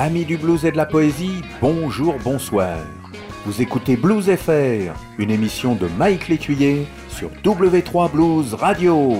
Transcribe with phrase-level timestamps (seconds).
[0.00, 2.78] Amis du blues et de la poésie, bonjour, bonsoir.
[3.44, 9.16] Vous écoutez Blues FR, une émission de Mike Létuyer sur W3 Blues Radio.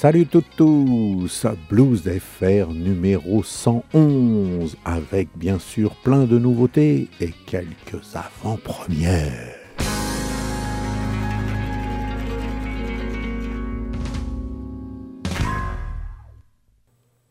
[0.00, 9.56] Salut tous, Blues FR numéro 111, avec bien sûr plein de nouveautés et quelques avant-premières.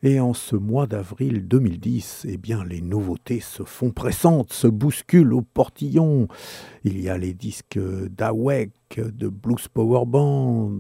[0.04, 5.34] Et en ce mois d'avril 2010, eh bien, les nouveautés se font pressantes, se bousculent
[5.34, 6.28] au portillon.
[6.84, 10.80] Il y a les disques d'Awek, de Blues Power Band,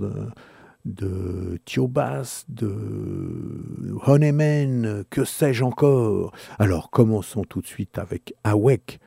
[0.88, 6.34] de Thiobas, de Honeyman, que sais-je encore.
[6.58, 9.00] Alors commençons tout de suite avec Awek.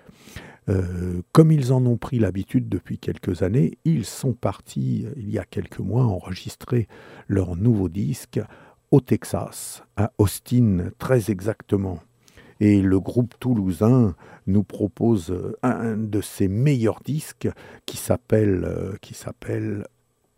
[0.68, 5.38] Euh, comme ils en ont pris l'habitude depuis quelques années, ils sont partis il y
[5.38, 6.86] a quelques mois enregistrer
[7.26, 8.40] leur nouveau disque
[8.90, 11.98] au Texas, à Austin très exactement.
[12.60, 14.14] Et le groupe toulousain
[14.46, 17.48] nous propose un de ses meilleurs disques
[17.86, 18.96] qui s'appelle, euh,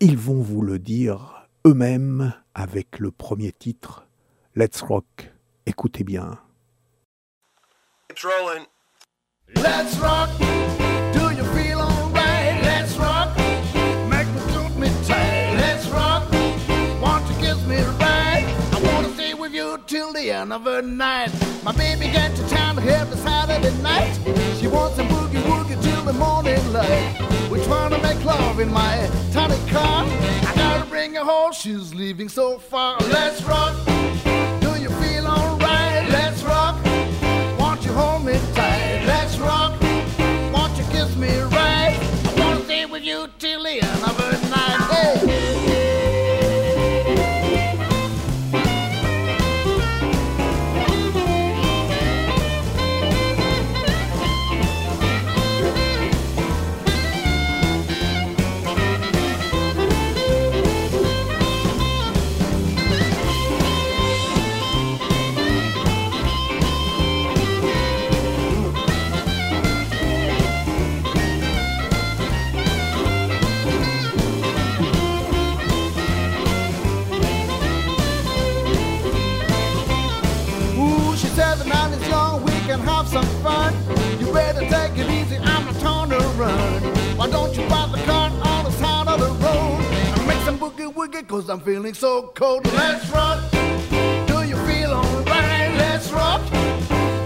[0.05, 4.09] Ils vont vous le dire eux-mêmes avec le premier titre,
[4.57, 5.31] Let's Rock.
[5.65, 6.41] Écoutez bien.
[8.11, 8.67] It's rolling.
[9.55, 10.29] Let's rock.
[11.15, 11.32] Do
[20.23, 21.33] the end of the night.
[21.65, 24.15] My baby got to town every Saturday night.
[24.61, 27.17] She wants a boogie woogie till the morning light.
[27.51, 30.05] We're trying to make love in my tiny car.
[30.07, 31.53] I gotta bring her home.
[31.53, 32.99] She's leaving so far.
[33.01, 33.75] Let's rock.
[34.61, 36.09] Do you feel alright?
[36.09, 36.77] Let's rock.
[37.59, 38.92] Want you hold me tight?
[83.03, 83.75] Have some fun.
[84.21, 86.83] You better take it easy, I'm not trying to run.
[87.17, 89.81] Why don't you park the car on the side of the road
[90.17, 92.65] and make some boogie woogie, cause I'm feeling so cold.
[92.67, 93.41] Let's rock.
[94.27, 95.75] Do you feel alright?
[95.85, 96.43] Let's rock.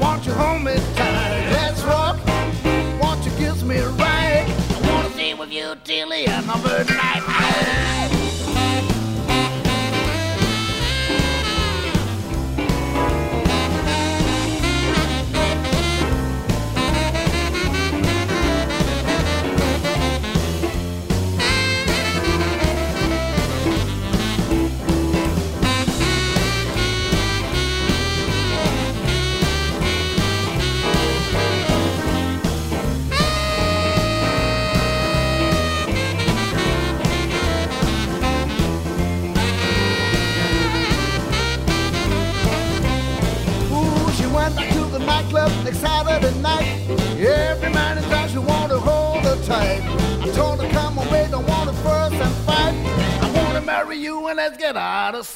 [0.01, 1.49] Want you hold me tight?
[1.53, 2.17] Let's rock.
[3.01, 4.47] Want you kiss me right?
[4.49, 7.96] I wanna stay with you till the end of the night.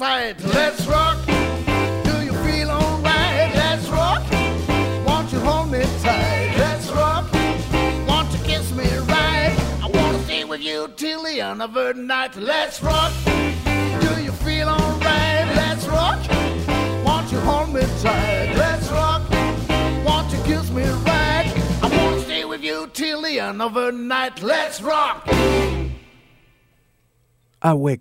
[0.00, 0.42] Sight.
[0.44, 1.18] Let's rock.
[2.08, 3.50] Do you feel alright?
[3.62, 4.22] Let's rock.
[5.06, 6.54] Want you hold me tight?
[6.56, 7.26] Let's rock.
[8.08, 9.54] Want to kiss me right?
[9.84, 12.34] I want to stay with you till the end of the night.
[12.36, 13.12] Let's rock.
[14.04, 15.46] Do you feel alright?
[15.60, 16.20] Let's rock.
[17.04, 18.54] Want you hold me tight?
[18.56, 19.22] Let's rock.
[20.06, 21.52] Want you kiss me right?
[21.82, 24.40] I want to stay with you till the end of the night.
[24.40, 25.26] Let's rock.
[27.62, 28.00] Awek.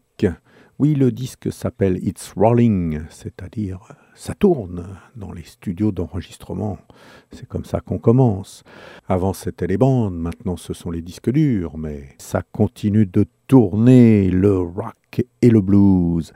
[0.80, 3.80] Oui, le disque s'appelle It's Rolling, c'est-à-dire
[4.16, 6.78] ça tourne dans les studios d'enregistrement.
[7.32, 8.64] C'est comme ça qu'on commence.
[9.10, 14.30] Avant, c'était les bandes, maintenant, ce sont les disques durs, mais ça continue de tourner,
[14.30, 16.32] le rock et le blues.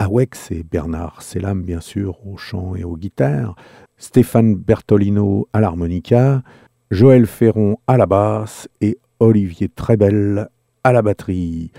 [0.00, 3.54] Awek, c'est Bernard Selam, bien sûr, au chant et aux guitares,
[3.98, 6.42] Stéphane Bertolino à l'harmonica,
[6.90, 10.48] Joël Ferron à la basse et Olivier Trebel
[10.82, 11.70] à la batterie.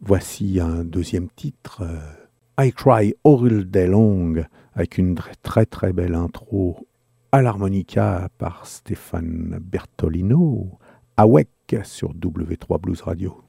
[0.00, 6.14] Voici un deuxième titre, euh, I Cry All Day Long, avec une très très belle
[6.14, 6.86] intro
[7.32, 10.78] à l'harmonica par Stéphane Bertolino,
[11.16, 11.48] Awek
[11.82, 13.47] sur W3 Blues Radio.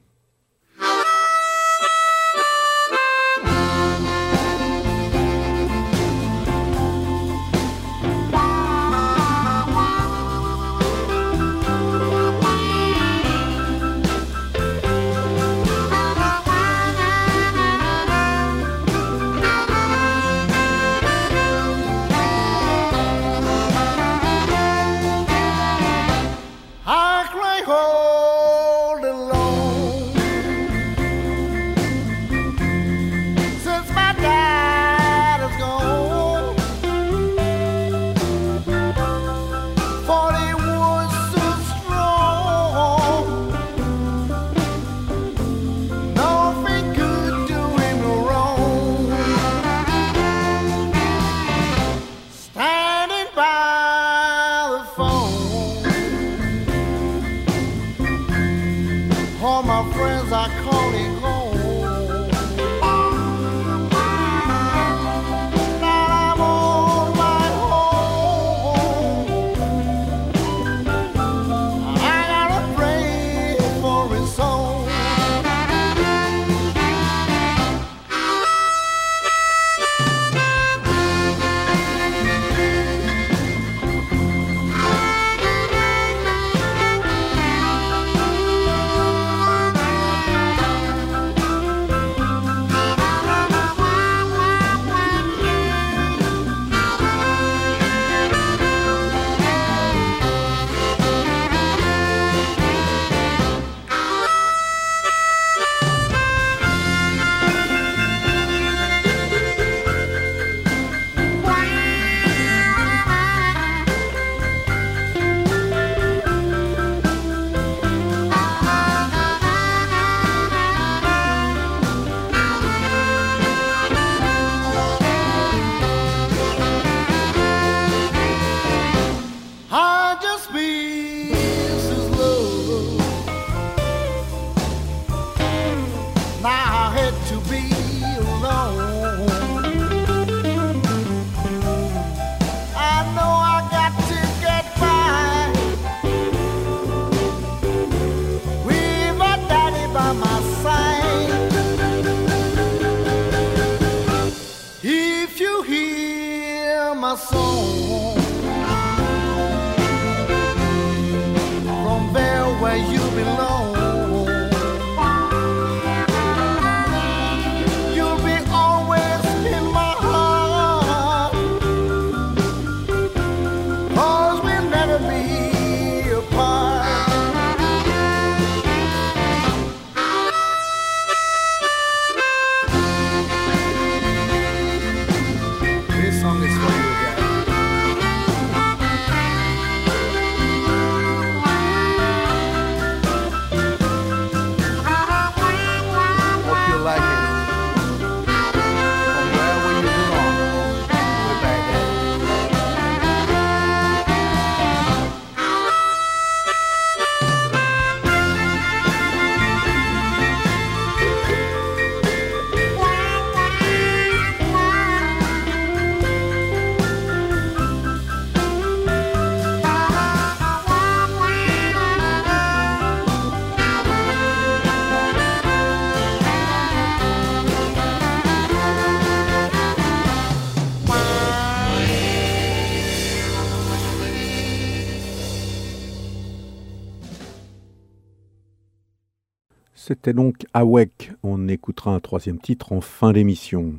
[240.12, 241.12] Donc Awek.
[241.22, 243.74] On écoutera un troisième titre en fin d'émission.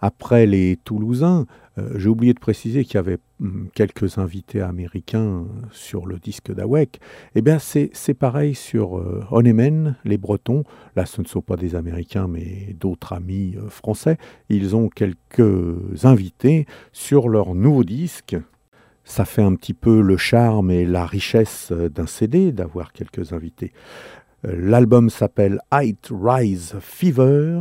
[0.00, 1.46] Après les Toulousains,
[1.78, 6.52] euh, j'ai oublié de préciser qu'il y avait hum, quelques invités américains sur le disque
[6.52, 7.00] d'Awek.
[7.34, 10.64] Eh bien, c'est pareil sur euh, Onemen, les Bretons.
[10.96, 14.18] Là, ce ne sont pas des Américains, mais d'autres amis euh, français.
[14.48, 18.36] Ils ont quelques invités sur leur nouveau disque.
[19.08, 23.32] Ça fait un petit peu le charme et la richesse euh, d'un CD d'avoir quelques
[23.32, 23.72] invités.
[24.44, 27.60] L'album s'appelle Height Rise Fever.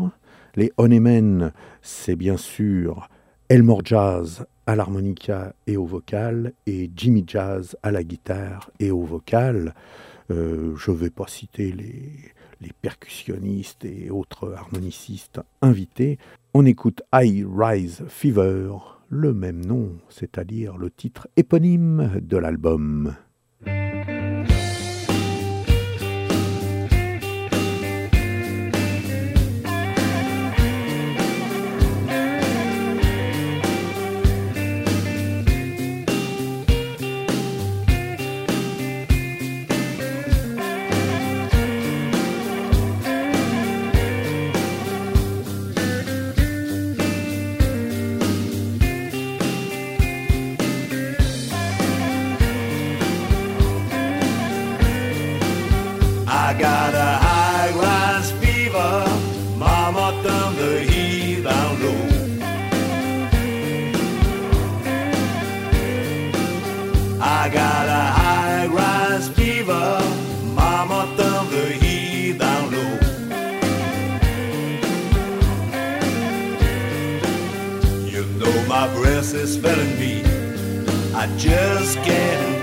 [0.55, 3.10] Les Honeymen, c'est bien sûr
[3.50, 9.01] Elmore Jazz à l'harmonica et au vocal et Jimmy Jazz à la guitare et au
[9.01, 9.74] vocal.
[10.29, 12.12] Euh, je ne vais pas citer les,
[12.62, 16.19] les percussionnistes et autres harmonicistes invités.
[16.53, 18.69] On écoute High Rise Fever,
[19.10, 23.15] le même nom, c'est-à-dire le titre éponyme de l'album.
[56.50, 59.06] I got a high rise fever.
[59.58, 62.04] Mama done the heat down low.
[67.20, 70.00] I got a high rise fever.
[70.56, 72.94] Mama done the heat down low.
[78.08, 80.24] You know my breath is failing me.
[81.13, 82.56] I just can't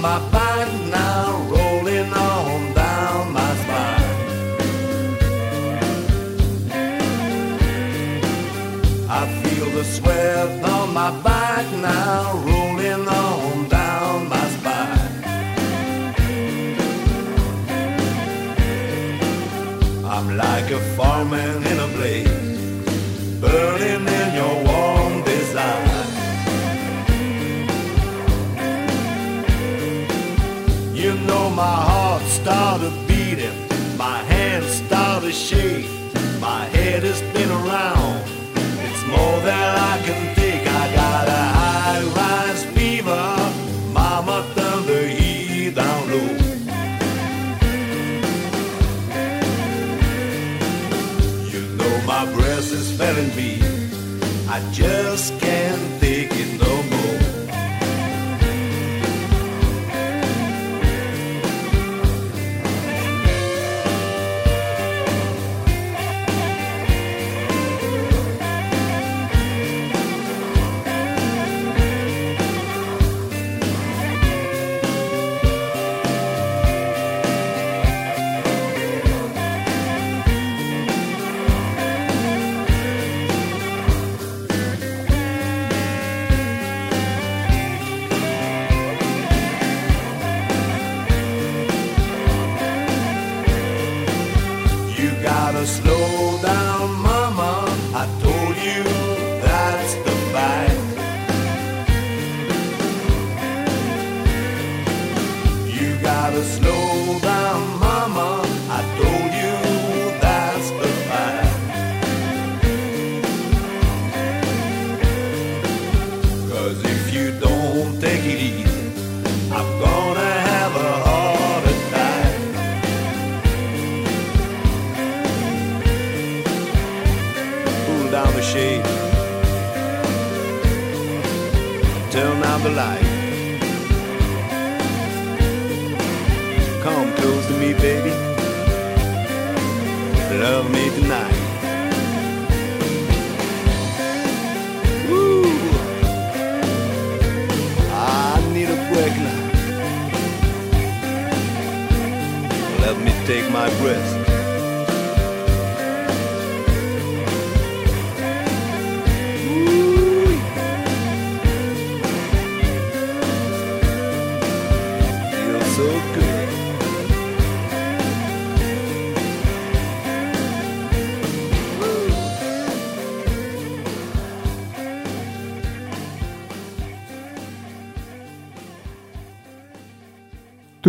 [0.00, 4.04] my back now, rolling on down my spine.
[9.10, 12.37] I feel the sweat on my back now,
[32.48, 33.58] started beating,
[33.98, 38.22] my hands started shaking, my head is spinning around.
[38.86, 40.66] It's more than I can take.
[40.82, 43.24] I got a high rise fever,
[43.92, 46.30] mama turned the heat down low.
[51.52, 53.60] You know my breath is failing me.
[54.48, 55.67] I just can't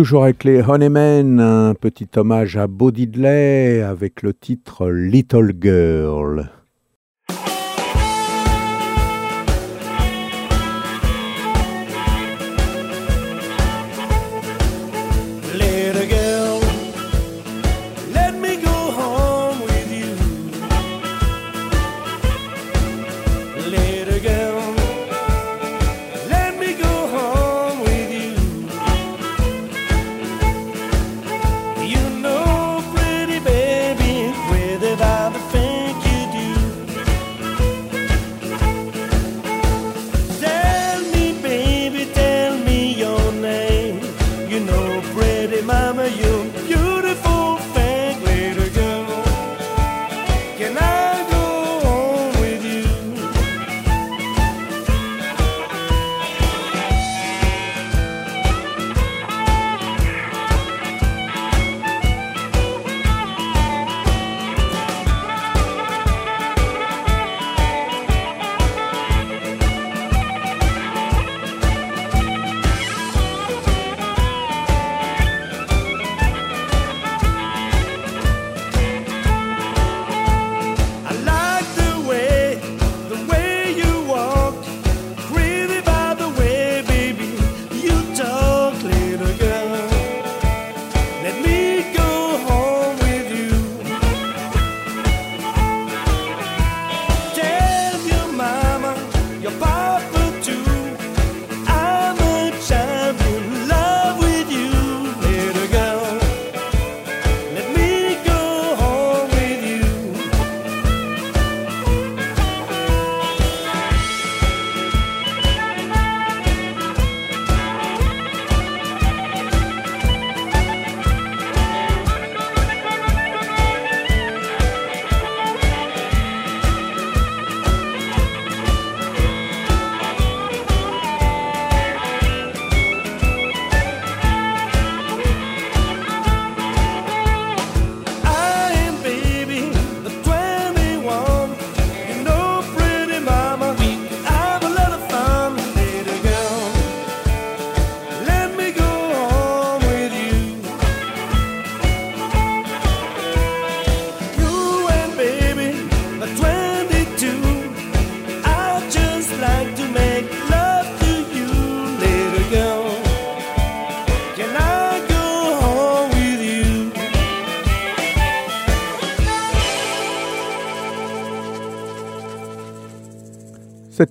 [0.00, 6.48] toujours avec les Honeymen, un petit hommage à Bo Diddley avec le titre Little Girl.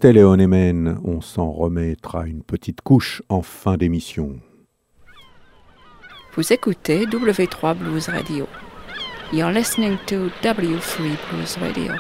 [0.02, 0.98] C'était Léon Emen.
[1.04, 4.40] On s'en remettra une petite couche en fin d'émission.
[6.38, 8.48] Vous écoutez W3 Blues Radio.
[9.34, 11.92] You're listening to W3 Blues Radio.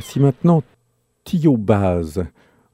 [0.00, 0.62] Si maintenant
[1.24, 2.24] Tio Baz,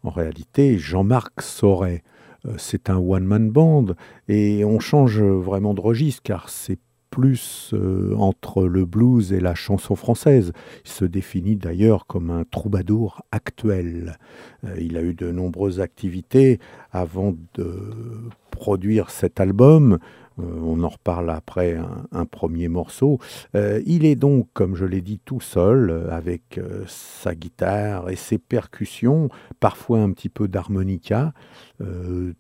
[0.05, 2.05] en réalité Jean-Marc Sauret,
[2.47, 3.87] euh, c'est un one-man band
[4.29, 6.79] et on change vraiment de registre car c'est
[7.13, 10.53] plus euh, entre le blues et la chanson française.
[10.87, 14.19] Il se définit d'ailleurs comme un troubadour actuel.
[14.65, 16.59] Euh, il a eu de nombreuses activités
[16.91, 17.93] avant de
[18.51, 19.99] produire cet album.
[20.39, 21.79] Euh, on en reparle après
[22.13, 23.19] un, premier morceau.
[23.55, 29.29] il est donc, comme je l'ai dit, tout seul, avec sa guitare et ses percussions,
[29.61, 31.35] parfois un petit peu d'harmonica,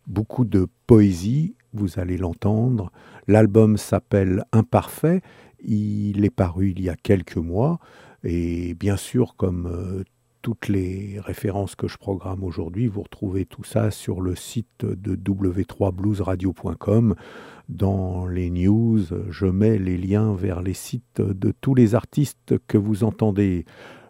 [0.07, 2.93] beaucoup de poésie, vous allez l'entendre,
[3.29, 5.21] L'album s'appelle Imparfait.
[5.65, 7.79] Il est paru il y a quelques mois.
[8.25, 10.03] Et bien sûr, comme euh,
[10.43, 15.15] toutes les références que je programme aujourd'hui, vous retrouvez tout ça sur le site de
[15.15, 17.15] w3bluesradio.com.
[17.69, 22.79] Dans les news, je mets les liens vers les sites de tous les artistes que
[22.79, 23.65] vous entendez.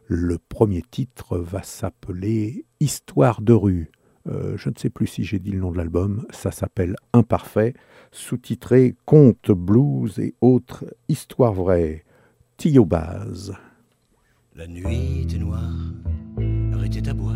[0.06, 3.90] Le premier titre va s'appeler Histoire de rue.
[4.28, 7.74] Euh, je ne sais plus si j'ai dit le nom de l'album, ça s'appelle Imparfait
[8.12, 12.04] sous-titré Contes, blues et autres histoires vraies.
[12.56, 13.52] Tio Baz.
[14.54, 15.72] La nuit était noire,
[16.36, 17.34] la était à boire,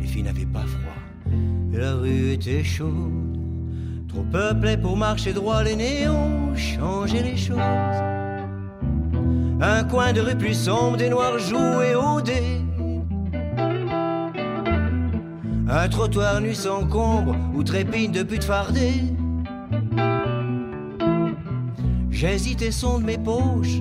[0.00, 1.32] les filles n'avaient pas froid,
[1.72, 3.36] et la rue était chaude.
[4.08, 7.58] Trop peuplé pour marcher droit, les néons changeaient les choses.
[9.60, 12.60] Un coin de rue plus sombre, des noirs jouaient au dé.
[15.72, 19.04] Un trottoir nu s'encombre ou trépigne de buts fardés.
[22.10, 23.80] J'hésite et sonde mes poches.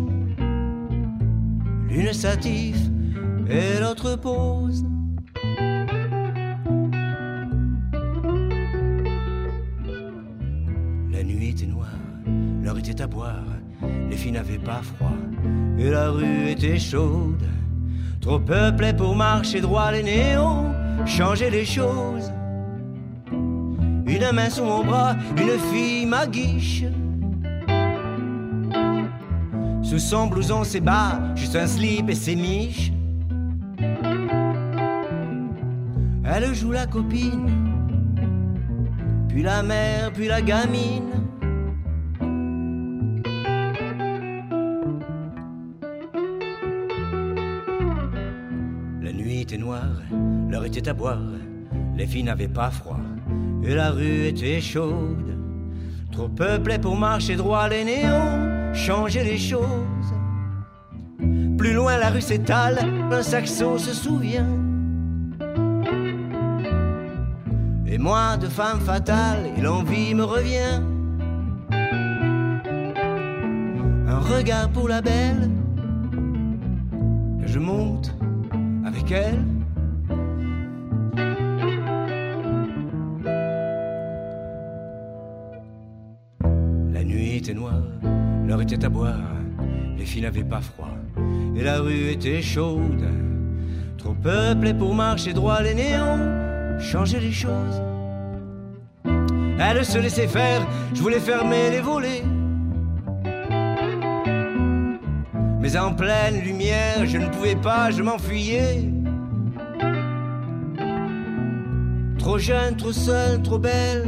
[1.90, 2.78] L'une satif
[3.50, 4.86] et l'autre pose.
[11.12, 11.88] La nuit était noire,
[12.62, 13.48] l'heure était à boire,
[14.12, 15.18] les filles n'avaient pas froid
[15.80, 17.44] et la rue était chaude.
[18.22, 20.70] Trop peuplée pour marcher droit les néons
[21.06, 22.32] changer les choses.
[23.32, 26.84] Une main sous mon bras, une fille m'aguiche.
[29.84, 32.92] Sous son blouson, ses bas, juste un slip et ses miches.
[36.26, 37.50] Elle joue la copine,
[39.28, 41.29] puis la mère, puis la gamine.
[50.50, 51.22] L'heure était à boire,
[51.96, 53.00] les filles n'avaient pas froid,
[53.64, 55.38] et la rue était chaude.
[56.12, 60.14] Trop peuplé pour marcher droit, les néons changeaient les choses.
[61.58, 62.80] Plus loin, la rue s'étale,
[63.12, 64.48] un saxo se souvient.
[67.86, 70.82] Et moi, de femme fatale, et l'envie me revient.
[74.08, 75.50] Un regard pour la belle,
[77.46, 78.16] je monte
[78.86, 79.59] avec elle.
[87.50, 87.82] Était noire,
[88.46, 89.16] l'heure était à boire,
[89.98, 90.96] les filles n'avaient pas froid,
[91.56, 93.04] et la rue était chaude.
[93.98, 97.82] Trop peuplé pour marcher droit, les néons changer les choses.
[99.04, 100.62] Elle se laissait faire,
[100.94, 102.24] je voulais fermer les volets.
[105.60, 108.92] Mais en pleine lumière, je ne pouvais pas, je m'enfuyais.
[112.20, 114.08] Trop jeune, trop seule, trop belle,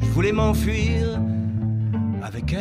[0.00, 1.18] je voulais m'enfuir
[2.22, 2.60] avec elle.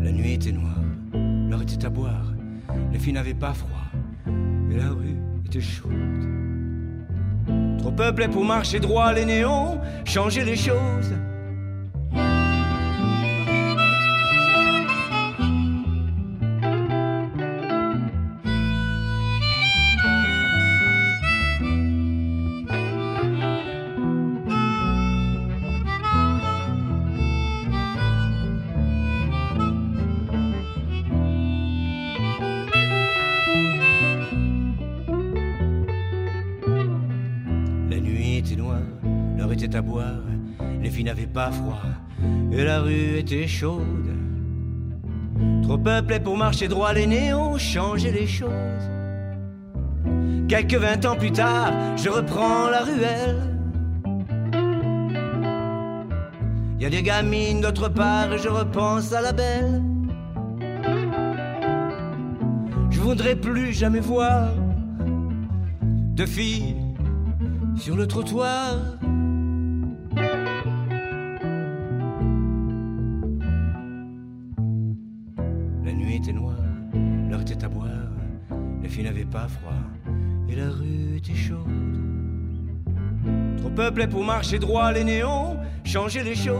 [0.00, 0.80] La nuit était noire,
[1.48, 2.32] l'heure était à boire,
[2.92, 3.90] les filles n'avaient pas froid,
[4.70, 5.92] et la rue était chaude.
[7.78, 11.12] Trop peuplé pour marcher droit, les néons changer les choses.
[39.74, 40.22] À boire,
[40.82, 41.82] les filles n'avaient pas froid,
[42.52, 43.82] et la rue était chaude.
[45.62, 48.50] Trop peuplé pour marcher droit, les néons changeaient les choses.
[50.48, 53.52] Quelques vingt ans plus tard, je reprends la ruelle.
[56.78, 59.82] Y a des gamines d'autre part et je repense à la belle.
[62.90, 64.50] Je voudrais plus jamais voir
[66.14, 66.76] de filles
[67.76, 68.76] sur le trottoir.
[80.48, 81.58] Et la rue était chaude.
[83.58, 86.54] Trop peuplé pour marcher droit, les néons changer les choses.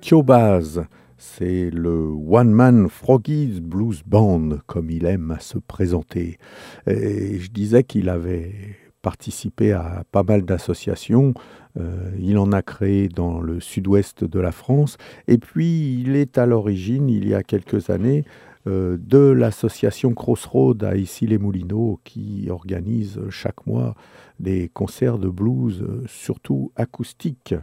[0.00, 0.84] Kyobaz,
[1.18, 6.38] c'est le One Man Froggy's Blues Band, comme il aime à se présenter.
[6.86, 11.32] Et je disais qu'il avait participé à pas mal d'associations.
[11.78, 14.98] Euh, il en a créé dans le sud-ouest de la France.
[15.28, 18.24] Et puis, il est à l'origine, il y a quelques années,
[18.66, 23.94] euh, de l'association Crossroad à Issy-les-Moulineaux qui organise chaque mois
[24.40, 27.54] des concerts de blues, euh, surtout acoustiques.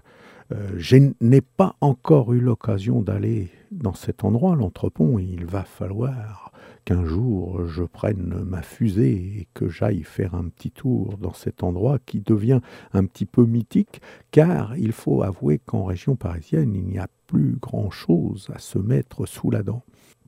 [0.78, 5.18] Je n'ai pas encore eu l'occasion d'aller dans cet endroit, l'entrepont.
[5.18, 6.52] Il va falloir
[6.86, 11.64] qu'un jour je prenne ma fusée et que j'aille faire un petit tour dans cet
[11.64, 12.62] endroit qui devient
[12.94, 17.58] un petit peu mythique, car il faut avouer qu'en région parisienne, il n'y a plus
[17.60, 19.84] grand-chose à se mettre sous la dent.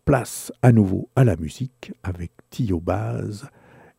[0.05, 3.49] Place à nouveau à la musique avec Tio Baz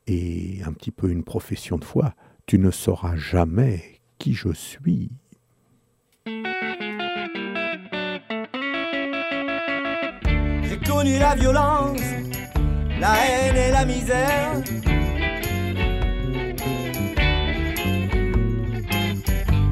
[0.07, 2.15] et un petit peu une profession de foi.
[2.47, 5.11] Tu ne sauras jamais qui je suis.
[10.63, 12.01] J'ai connu la violence,
[13.01, 14.53] la haine et la misère.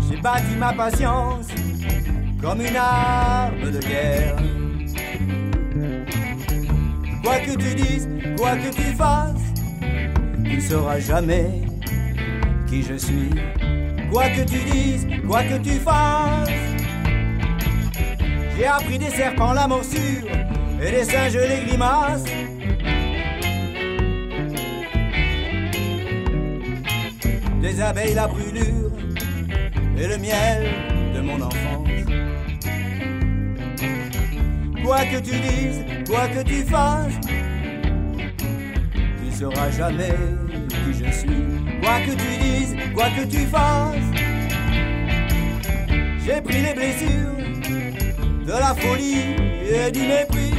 [0.08, 1.48] J'ai bâti ma patience
[2.40, 4.36] comme une arme de guerre.
[7.22, 9.34] Quoi que tu dises, quoi que tu fasses,
[10.44, 11.62] tu ne sauras jamais
[12.68, 13.30] qui je suis.
[14.12, 16.50] quoi que tu dises, quoi que tu fasses.
[18.56, 20.28] J'ai appris des serpents la morsure
[20.80, 22.24] et des singes les grimaces.
[27.64, 28.92] Des abeilles la brûlure
[29.96, 30.68] et le miel
[31.14, 31.88] de mon enfance.
[34.84, 37.14] Quoi que tu dises, quoi que tu fasses,
[39.18, 40.14] tu sauras jamais
[40.68, 41.80] qui je suis.
[41.80, 43.96] Quoi que tu dises, quoi que tu fasses,
[46.26, 47.38] j'ai pris les blessures
[48.46, 49.36] de la folie
[49.70, 50.52] et du mépris.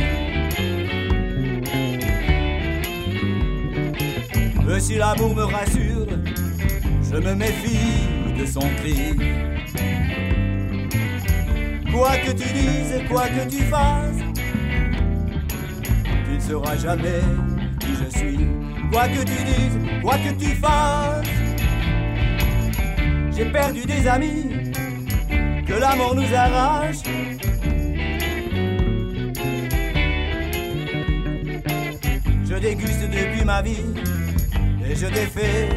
[4.76, 6.08] Et si l'amour me rassure,
[7.16, 9.16] je me méfie de son cri.
[11.94, 14.20] Quoi que tu dises, quoi que tu fasses,
[16.26, 17.22] tu ne sauras jamais
[17.80, 18.48] qui je suis.
[18.92, 21.26] Quoi que tu dises, quoi que tu fasses,
[23.36, 24.74] j'ai perdu des amis
[25.66, 27.04] que la mort nous arrache.
[32.44, 33.86] Je déguste depuis ma vie
[34.86, 35.70] et je défais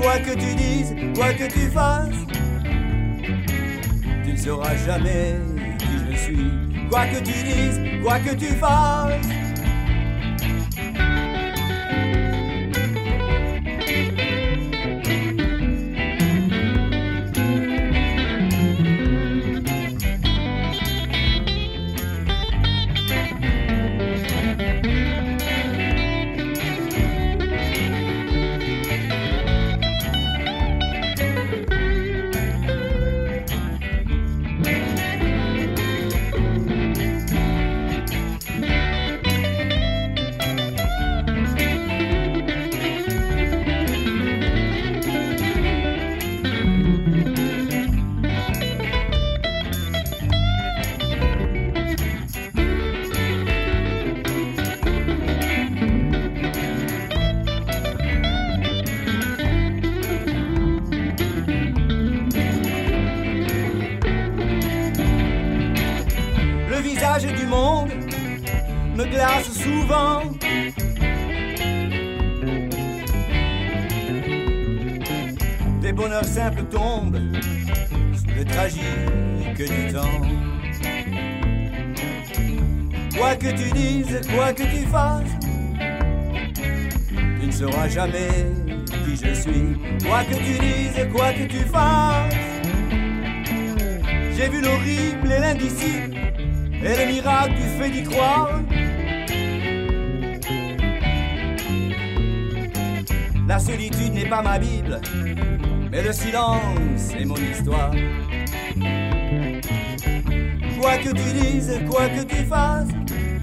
[0.00, 2.14] Quoi que tu dises, quoi que tu fasses,
[4.24, 5.36] tu ne sauras jamais
[5.78, 6.50] qui je suis.
[6.90, 9.43] Quoi que tu dises, quoi que tu fasses.
[107.64, 107.90] Quoi
[110.98, 113.40] que tu dises, quoi que tu fasses, tu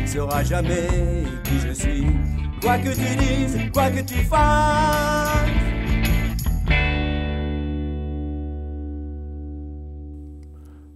[0.00, 0.86] ne sauras jamais
[1.42, 2.06] qui je suis.
[2.62, 5.48] Quoi que tu dises, quoi que tu fasses.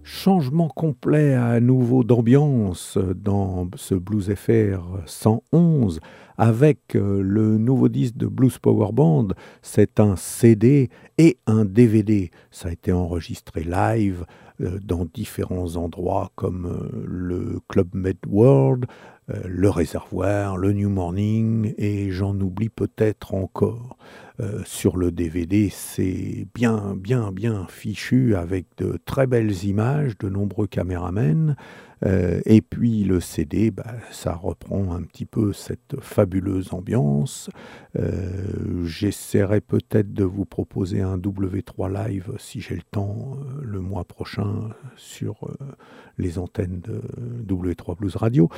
[0.03, 5.99] Changement complet à nouveau d'ambiance dans ce Blues FR 111
[6.39, 9.27] avec euh, le nouveau disque de Blues Power Band.
[9.61, 12.31] C'est un CD et un DVD.
[12.49, 14.25] Ça a été enregistré live
[14.61, 18.85] euh, dans différents endroits comme euh, le Club Med World,
[19.45, 23.95] le Réservoir, le New Morning et j'en oublie peut-être encore.
[24.65, 30.65] Sur le DVD, c'est bien, bien, bien fichu avec de très belles images, de nombreux
[30.65, 31.55] caméramens.
[32.05, 37.49] Euh, et puis le CD, bah, ça reprend un petit peu cette fabuleuse ambiance.
[37.97, 43.81] Euh, J'essaierai peut-être de vous proposer un W3 live si j'ai le temps euh, le
[43.81, 45.49] mois prochain sur
[46.17, 47.01] les antennes de
[47.45, 48.49] W3 Blues Radio.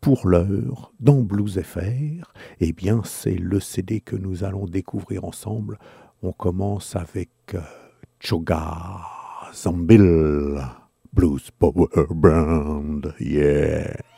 [0.00, 5.78] Pour l'heure, dans Blues FR, eh bien, c'est le CD que nous allons découvrir ensemble.
[6.22, 7.30] On commence avec
[8.20, 9.00] Choga
[9.52, 10.60] Zambil,
[11.12, 14.17] Blues Power Band, yeah.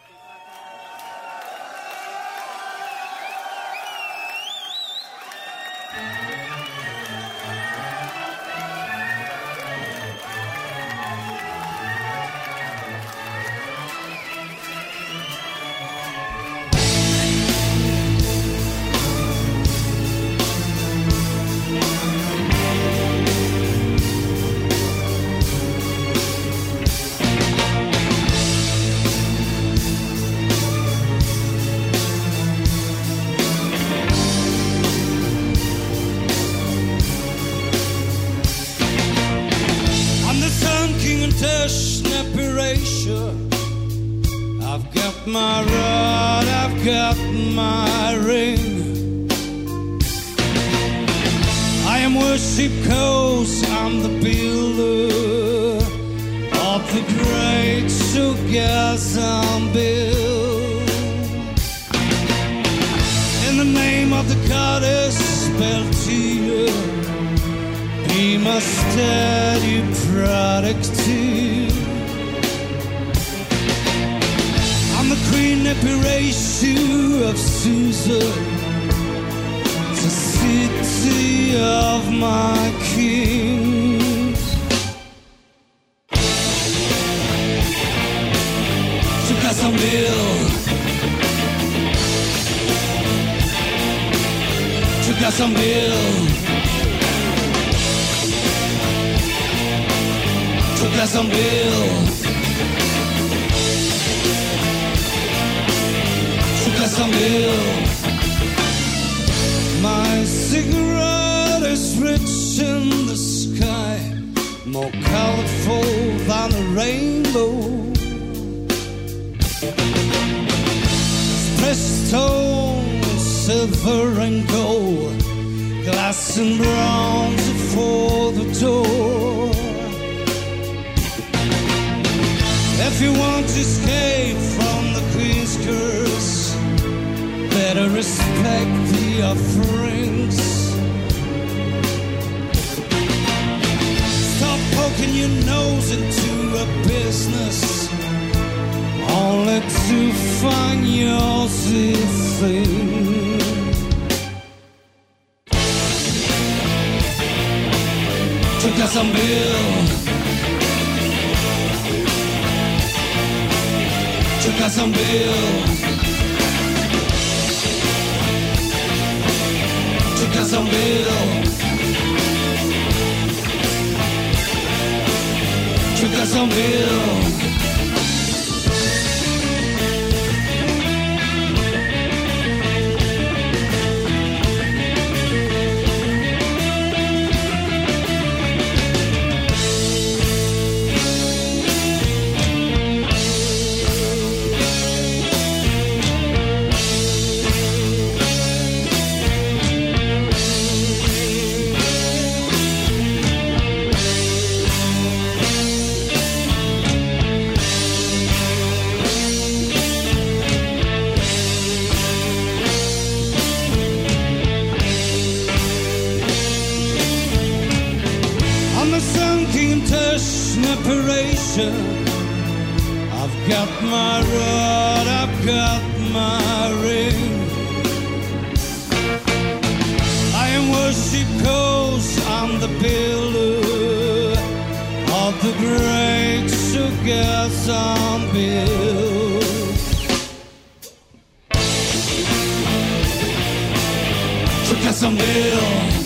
[244.91, 246.01] Sugar some bill.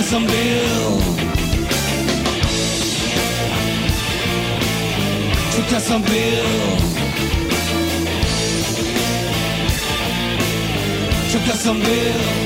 [0.00, 0.98] Jacksonville.
[5.52, 6.76] To Jacksonville.
[11.30, 12.39] To Jacksonville.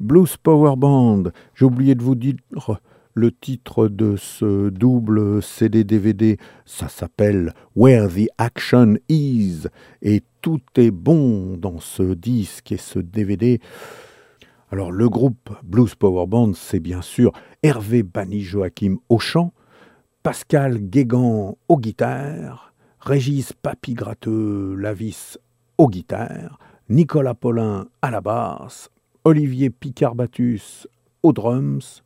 [0.00, 1.30] Blues Power Band.
[1.54, 2.34] J'ai oublié de vous dire
[3.20, 6.38] le titre de ce double CD-DVD.
[6.64, 9.66] Ça s'appelle Where the Action Is.
[10.00, 13.60] Et tout est bon dans ce disque et ce DVD.
[14.70, 19.52] Alors, le groupe Blues Power Band, c'est bien sûr Hervé Bani Joachim au chant,
[20.22, 25.36] Pascal Guégan aux guitares, Régis Papy-Gratteux Lavis
[25.76, 26.58] aux guitares,
[26.88, 28.88] Nicolas Paulin à la basse,
[29.24, 30.88] Olivier Picard-Batus
[31.22, 32.02] aux drums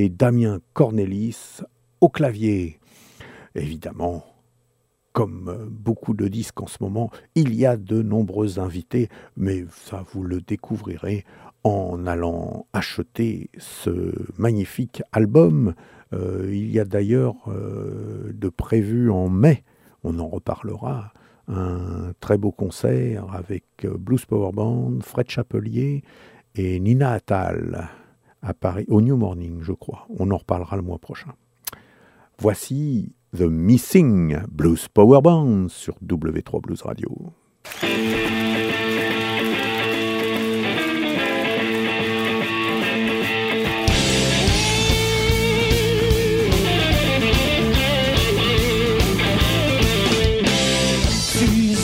[0.00, 1.60] et Damien Cornelis
[2.00, 2.80] au clavier.
[3.54, 4.24] Évidemment,
[5.12, 10.02] comme beaucoup de disques en ce moment, il y a de nombreux invités, mais ça
[10.10, 11.26] vous le découvrirez
[11.64, 15.74] en allant acheter ce magnifique album.
[16.14, 19.64] Euh, il y a d'ailleurs euh, de prévu en mai,
[20.02, 21.12] on en reparlera,
[21.46, 26.04] un très beau concert avec euh, Blues Power Band, Fred Chapelier
[26.54, 27.90] et Nina Attal
[28.42, 30.06] à Paris, au New Morning, je crois.
[30.18, 31.32] On en reparlera le mois prochain.
[32.38, 37.32] Voici The Missing Blues Power Band sur W3 Blues Radio.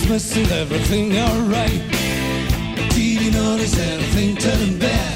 [0.08, 1.82] Missing everything alright.
[2.94, 5.15] Did you notice anything bad?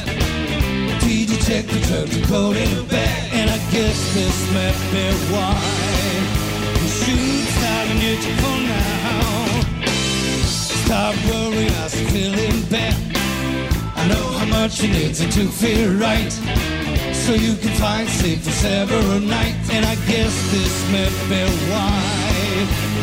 [1.51, 3.35] You check the truck to call it back?
[3.35, 5.59] And I guess this may be why
[6.79, 9.61] you should start a new for now.
[10.47, 12.95] Stop worrying, I'm feeling bad.
[13.97, 16.31] I know how much you need to feel right.
[17.13, 19.71] So you can find sleep for several nights.
[19.73, 21.99] And I guess this may be why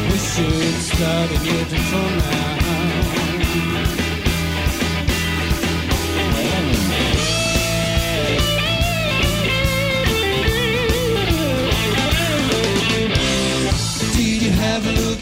[0.10, 2.48] we should start a new for now.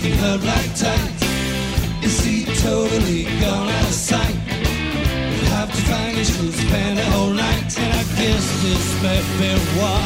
[0.06, 1.14] At her black tight?
[2.04, 4.36] Is she totally gone out of sight?
[5.32, 9.22] You'll have to find your shoes, spend the whole night, and I guess this may
[9.40, 10.02] be why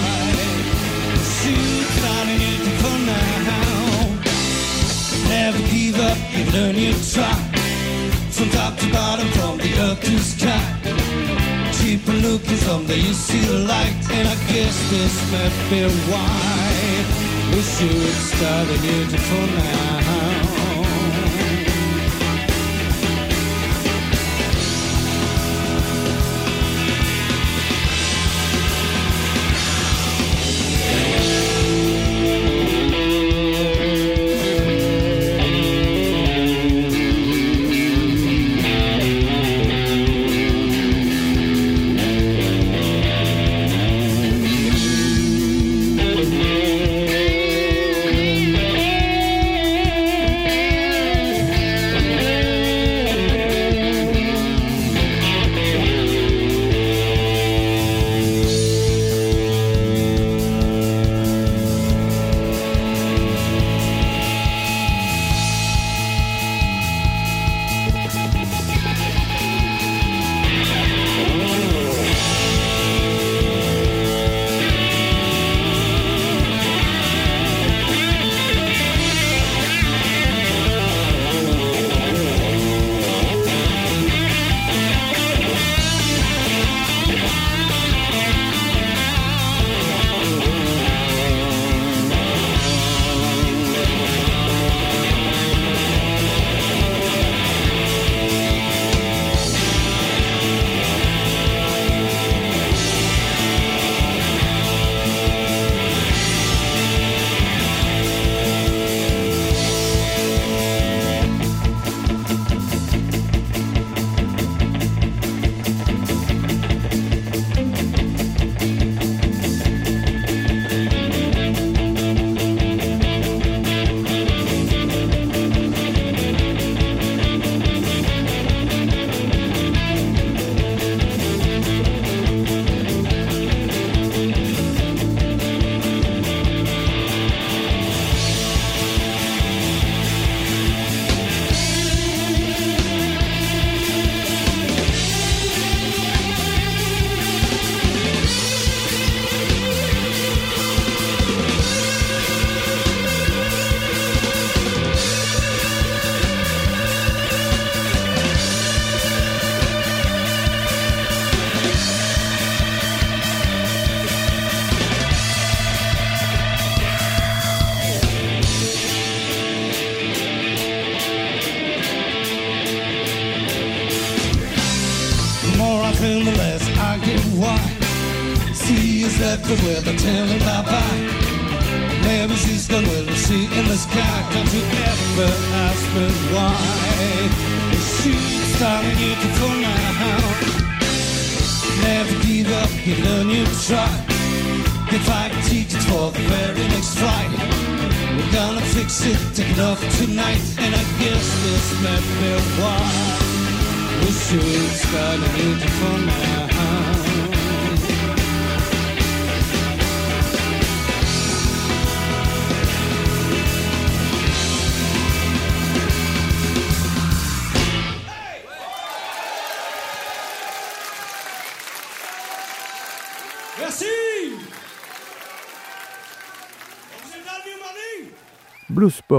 [1.37, 3.99] she's finding it for now.
[5.27, 7.35] Never give up, you learn you try.
[8.35, 10.63] From top to bottom, from the earth to sky.
[11.79, 17.61] Keep looking someday you see the light, and I guess this may be why we
[17.61, 20.38] should start a new for now.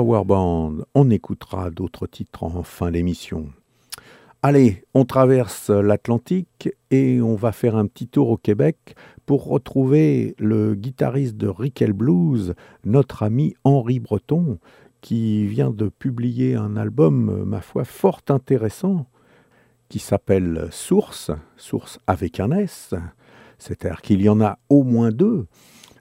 [0.00, 3.50] Power Band, on écoutera d'autres titres en fin d'émission.
[4.42, 8.94] Allez, on traverse l'Atlantique et on va faire un petit tour au Québec
[9.26, 12.54] pour retrouver le guitariste de Rickel Blues,
[12.86, 14.58] notre ami Henri Breton,
[15.02, 19.06] qui vient de publier un album, ma foi, fort intéressant,
[19.90, 22.94] qui s'appelle Source, Source avec un S,
[23.58, 25.44] c'est-à-dire qu'il y en a au moins deux.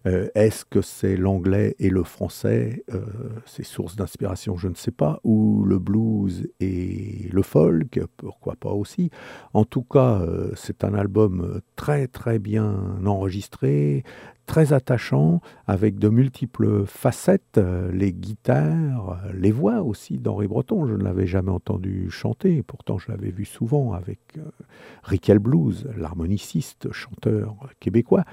[0.06, 3.02] Euh, Est-ce que c'est l'anglais et le français euh,
[3.46, 5.20] C'est source d'inspiration, je ne sais pas.
[5.24, 9.10] Ou le blues et le folk, pourquoi pas aussi.
[9.54, 12.76] En tout cas, euh, c'est un album très très bien
[13.06, 14.04] enregistré,
[14.46, 17.60] très attachant, avec de multiples facettes,
[17.94, 20.88] les guitares, les voix aussi d'Henri Breton.
[20.88, 24.20] Je ne l'avais jamais entendu chanter, pourtant je l'avais vu souvent avec
[25.04, 28.24] Rickel Blues, l'harmoniciste, chanteur québécois.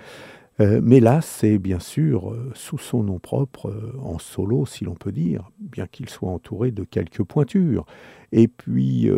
[0.60, 4.84] Euh, mais là, c'est bien sûr euh, sous son nom propre, euh, en solo, si
[4.84, 7.84] l'on peut dire, bien qu'il soit entouré de quelques pointures.
[8.32, 9.08] Et puis,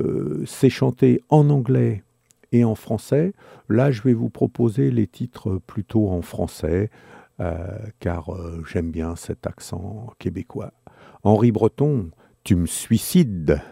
[0.45, 2.05] c'est chanté en anglais
[2.53, 3.33] et en français.
[3.71, 6.91] Là, je vais vous proposer les titres plutôt en français,
[7.99, 8.31] car
[8.67, 10.75] j'aime bien cet accent québécois.
[11.23, 12.11] Henri Breton,
[12.45, 13.63] tu me suicides.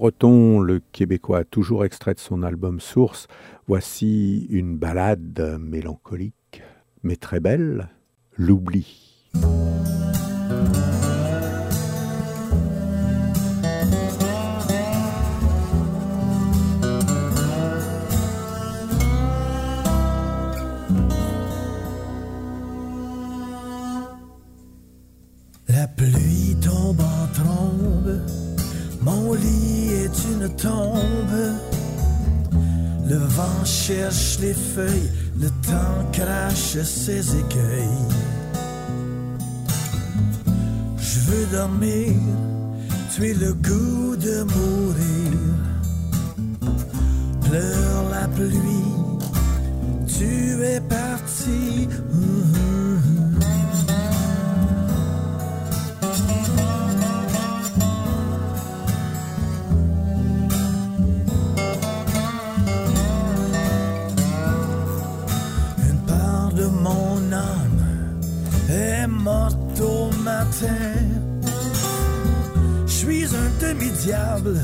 [0.00, 3.28] Breton, le Québécois, toujours extrait de son album Source,
[3.66, 6.62] voici une ballade mélancolique,
[7.02, 7.90] mais très belle,
[8.34, 9.28] L'oubli.
[30.48, 31.54] Tombe.
[33.08, 35.10] Le vent cherche les feuilles,
[35.40, 38.08] le temps crache ses écueils.
[40.98, 42.12] Je veux dormir,
[43.14, 45.32] tu es le goût de mourir.
[47.48, 48.94] Pleure la pluie,
[50.06, 51.88] tu es parti.
[52.12, 52.50] Mhm.
[52.52, 52.89] Une
[69.22, 70.96] morte au matin.
[72.86, 74.60] Je suis un demi-diable,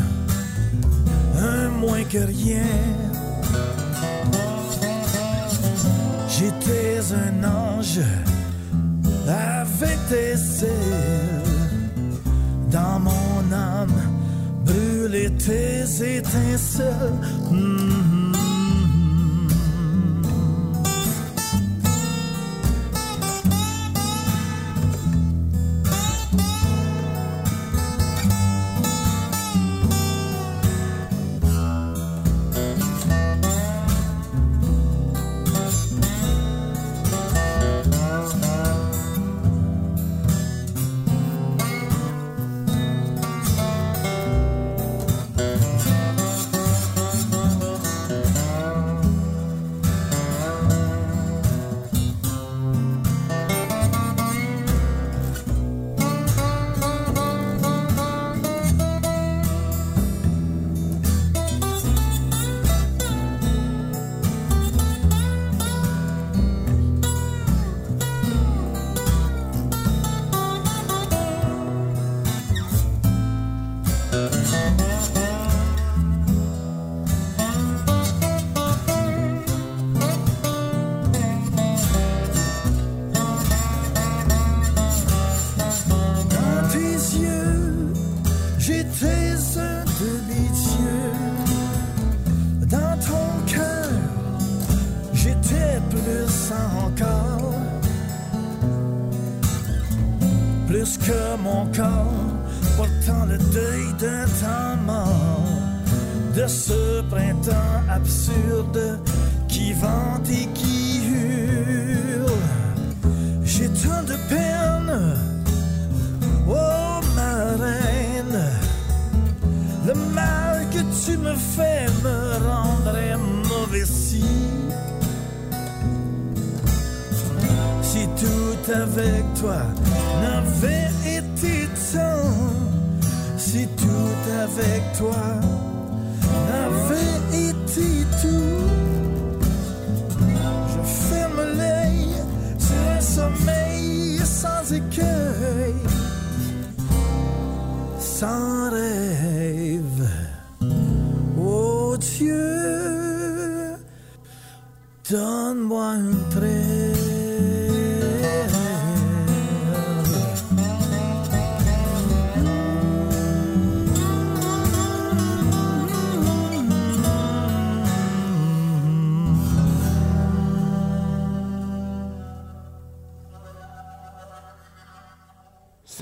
[1.39, 2.65] un moins que rien.
[6.29, 8.01] J'étais un ange
[9.27, 11.43] avec ailes.
[12.71, 14.01] Dans mon âme
[14.65, 17.21] brûlaient tes étincelles.
[17.51, 18.07] Mhm.
[18.07, 18.16] Dans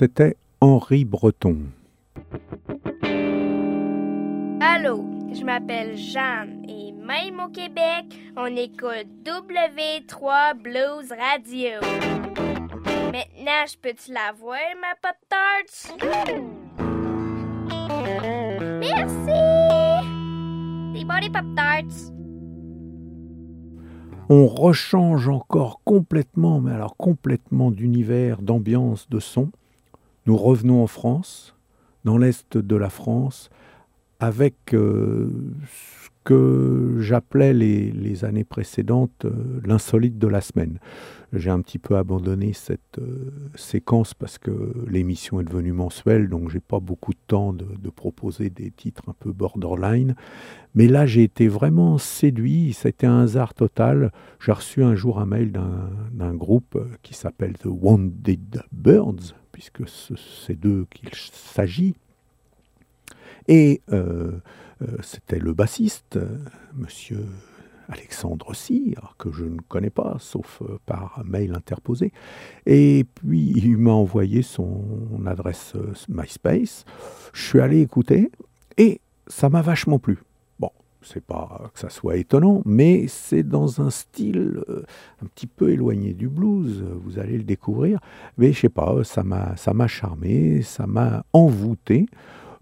[0.05, 1.57] C'était Henri Breton.
[4.61, 5.03] Allô,
[5.33, 11.79] je m'appelle Jeanne et même au Québec, on écoute W3 Blues Radio.
[13.11, 15.97] Maintenant, je peux-tu la voir, ma pop tarts?
[18.79, 19.39] Merci!
[20.93, 22.11] Des bons les pop tarts.
[24.29, 29.49] On rechange encore complètement, mais alors complètement d'univers, d'ambiance, de son.
[30.25, 31.55] Nous revenons en France,
[32.03, 33.49] dans l'est de la France,
[34.19, 35.29] avec euh,
[35.67, 40.79] ce que j'appelais les, années précédentes euh, l'insolite de la semaine.
[41.33, 46.49] J'ai un petit peu abandonné cette euh, séquence parce que l'émission est devenue mensuelle, donc
[46.49, 50.15] j'ai pas beaucoup de temps de, de proposer des titres un peu borderline.
[50.73, 52.73] Mais là, j'ai été vraiment séduit.
[52.73, 54.11] C'était un hasard total.
[54.43, 60.15] J'ai reçu un jour un mail d'un groupe qui s'appelle The Wounded Birds, puisque ce-
[60.17, 61.95] c'est d'eux qu'il s'agit.
[63.47, 64.33] Et euh,
[64.81, 66.39] euh, c'était le bassiste, euh,
[66.73, 67.25] monsieur
[67.87, 72.11] Alexandre Cyr, que je ne connais pas, sauf par mail interposé.
[72.65, 74.83] Et puis, il m'a envoyé son
[75.25, 75.71] adresse
[76.09, 76.83] MySpace.
[77.31, 78.31] Je suis allé écouter
[78.77, 80.17] et ça m'a vachement plu.
[81.05, 84.83] C'est pas que ça soit étonnant, mais c'est dans un style euh,
[85.23, 86.83] un petit peu éloigné du blues.
[87.03, 87.99] Vous allez le découvrir.
[88.37, 92.07] Mais je sais pas, ça m'a, ça m'a charmé, ça m'a envoûté.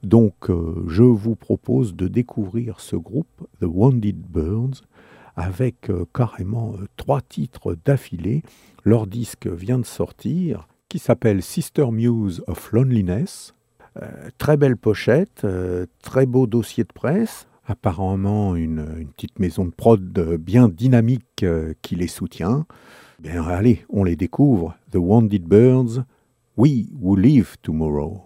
[0.03, 4.81] Donc, euh, je vous propose de découvrir ce groupe, The Wounded Birds,
[5.37, 8.43] avec euh, carrément trois titres d'affilée.
[8.83, 13.55] Leur disque vient de sortir, qui s'appelle Sister Muse of Loneliness.
[14.39, 15.45] Très belle pochette,
[16.01, 17.47] très beau dossier de presse.
[17.65, 22.65] Apparemment, une, une petite maison de prod euh, bien dynamique euh, qui les soutient.
[23.19, 24.75] Bien, allez, on les découvre.
[24.91, 26.03] The Wounded Birds,
[26.57, 28.21] We Will Live Tomorrow.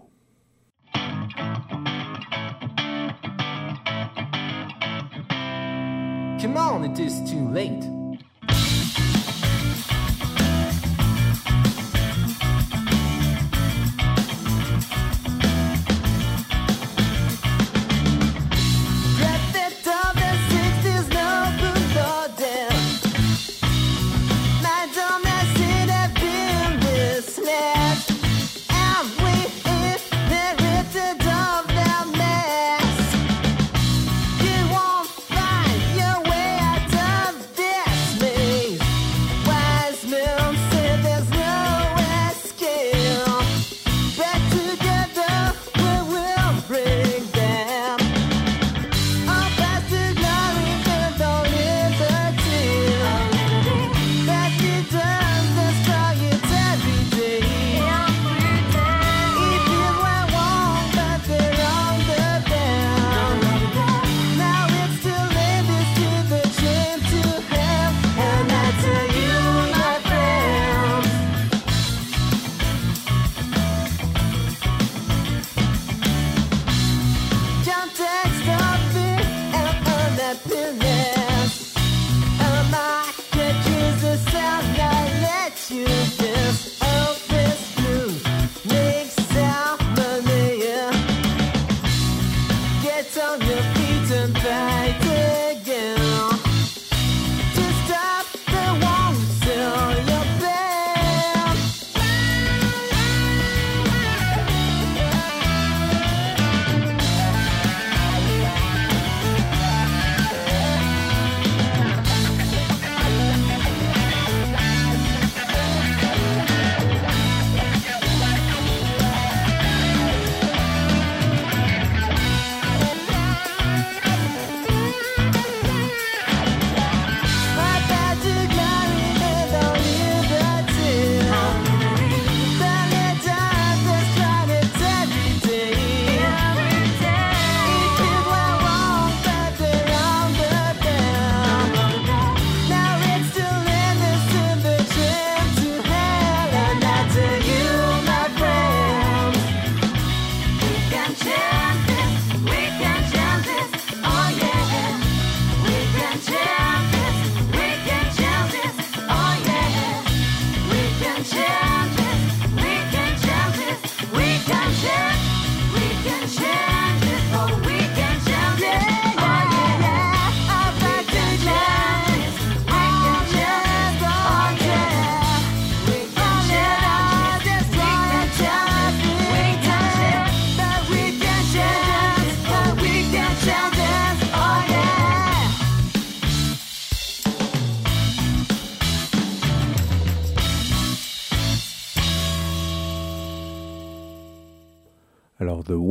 [6.40, 7.97] Come on, it is too late.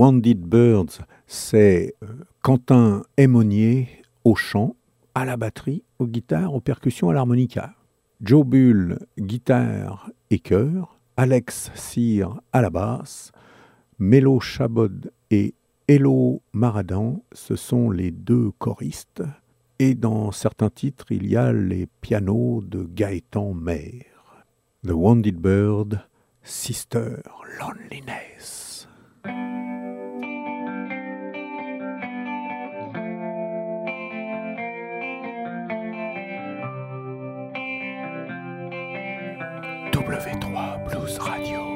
[0.08, 2.08] Wounded Birds, c'est euh,
[2.42, 3.90] Quentin Aimonier
[4.24, 4.78] au chant,
[5.14, 7.74] à la batterie, aux guitares, aux percussions, à l'harmonica.
[8.22, 10.98] Joe Bull, guitare et chœur.
[11.18, 13.34] Alex Cyr à la basse.
[14.00, 15.54] Mélo Chabod et
[15.90, 19.24] Hello Maradan, ce sont les deux choristes.
[19.78, 24.46] Et dans certains titres, il y a les pianos de Gaëtan Maire.
[24.86, 26.00] The Wounded Bird,
[26.44, 27.18] Sister
[27.60, 28.88] Loneliness.
[40.18, 41.67] W3 Blues Radio.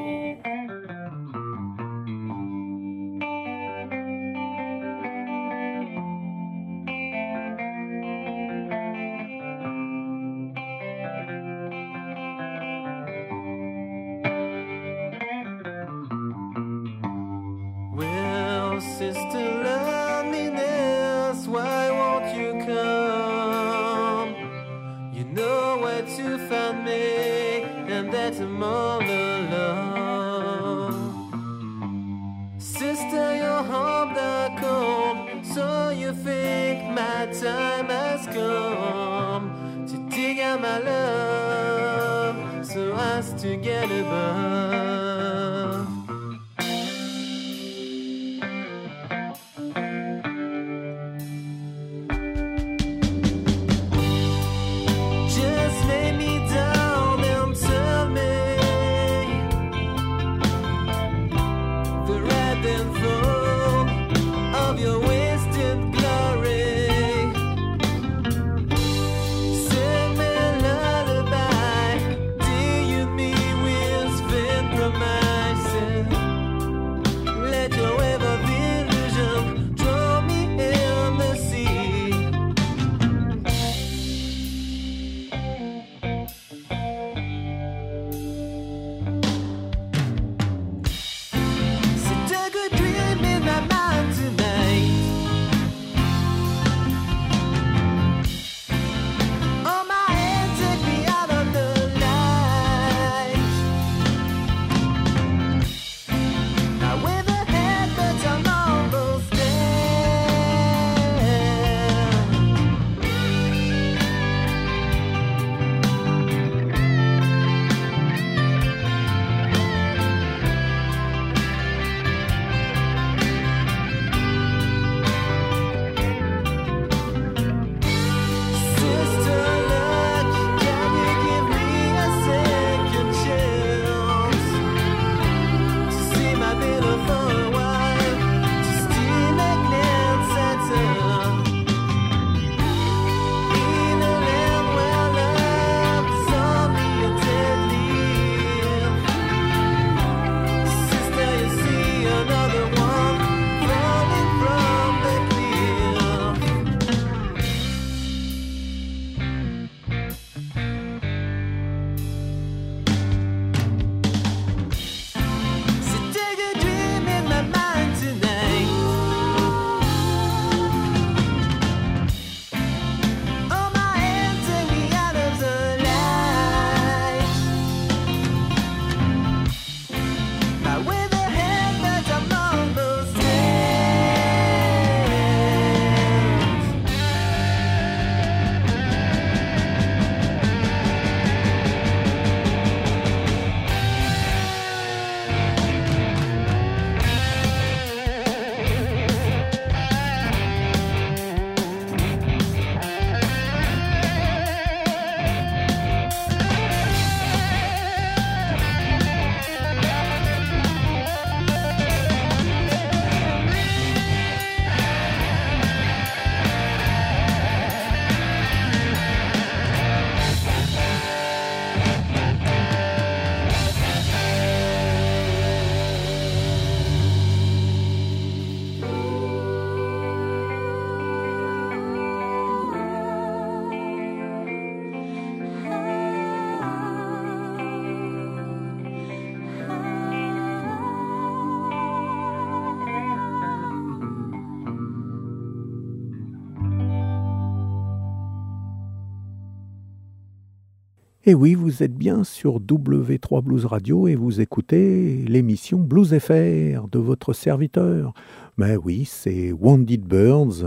[251.32, 256.90] Et oui, vous êtes bien sur W3 Blues Radio et vous écoutez l'émission Blues FR
[256.90, 258.14] de votre serviteur.
[258.58, 260.66] Mais oui, c'est Wounded Birds.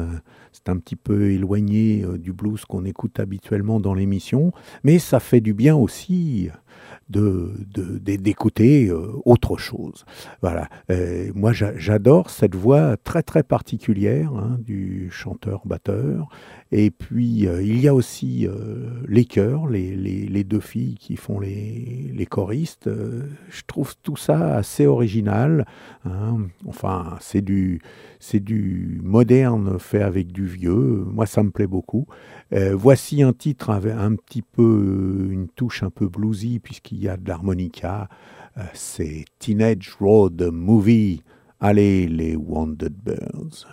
[0.52, 4.52] C'est un petit peu éloigné euh, du blues qu'on écoute habituellement dans l'émission,
[4.84, 6.48] mais ça fait du bien aussi
[7.08, 10.04] d'écouter euh, autre chose.
[10.42, 10.68] Voilà.
[11.34, 16.28] Moi, j'a- j'adore cette voix très très particulière hein, du chanteur-batteur.
[16.72, 20.96] Et puis, euh, il y a aussi euh, les chœurs, les, les- les deux filles
[20.98, 22.88] qui font les, les choristes.
[22.88, 25.66] Je trouve tout ça assez original.
[26.04, 26.38] hein.
[26.66, 27.80] Enfin, c'est du,
[28.26, 31.04] c'est du moderne fait avec du vieux.
[31.06, 32.06] Moi, ça me plaît beaucoup.
[32.54, 37.08] Euh, voici un titre avec un petit peu, une touche un peu bluesy, puisqu'il y
[37.08, 38.08] a de l'harmonica.
[38.56, 41.22] Euh, c'est Teenage Road Movie.
[41.60, 43.66] Allez, les Wounded Birds.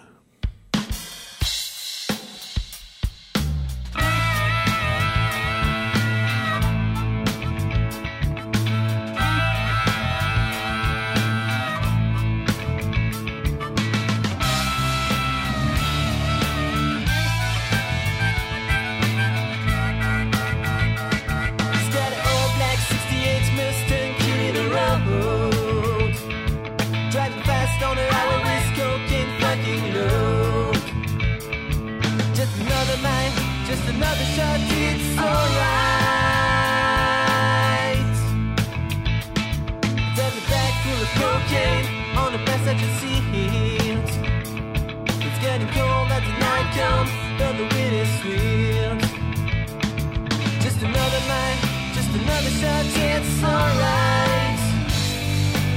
[53.22, 54.60] It's alright.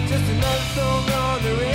[0.09, 1.73] Just another song on the radio.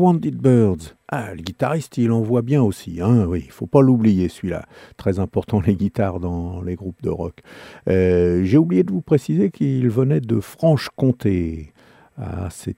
[0.00, 0.96] Wanted Birds.
[1.08, 3.00] Ah, le guitariste, il en voit bien aussi.
[3.02, 4.64] Hein, oui, faut pas l'oublier, celui-là.
[4.96, 7.40] Très important, les guitares dans les groupes de rock.
[7.88, 11.74] Euh, J'ai oublié de vous préciser qu'il venait de Franche-Comté.
[12.16, 12.76] Ah, C'est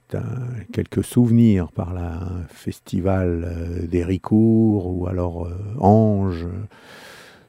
[0.73, 2.19] quelques souvenirs par là.
[2.23, 6.45] un festival euh, d'Héricourt ou alors euh, Ange.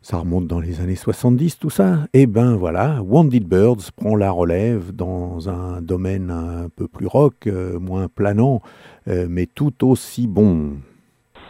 [0.03, 2.07] Ça remonte dans les années 70, tout ça.
[2.13, 7.49] Et ben voilà, Wanted Birds prend la relève dans un domaine un peu plus rock,
[7.81, 8.61] moins planant,
[9.07, 10.79] mais tout aussi bon.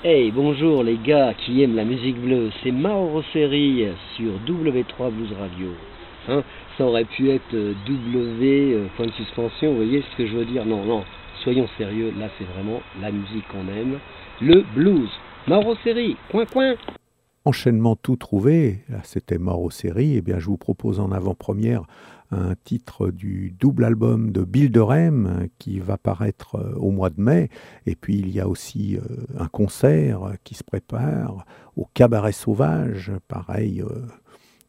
[0.03, 3.87] Hey, bonjour les gars qui aiment la musique bleue, c'est Mauro Seri
[4.17, 5.69] sur W3 Blues Radio.
[6.29, 6.43] Hein,
[6.77, 10.37] ça aurait pu être euh, W, euh, point de suspension, vous voyez ce que je
[10.37, 10.67] veux dire?
[10.67, 11.05] Non, non,
[11.43, 13.99] soyons sérieux, là c'est vraiment la musique qu'on aime,
[14.41, 15.09] le blues.
[15.47, 16.75] Mauro Série, coin coin
[17.47, 21.83] Enchaînement tout trouvé, là c'était aux séries, et bien je vous propose en avant-première
[22.31, 24.73] un titre du double album de Bill
[25.59, 27.49] qui va paraître euh, au mois de mai.
[27.87, 31.45] Et puis il y a aussi euh, un concert qui se prépare
[31.77, 33.83] au Cabaret Sauvage, pareil.
[33.83, 34.07] euh,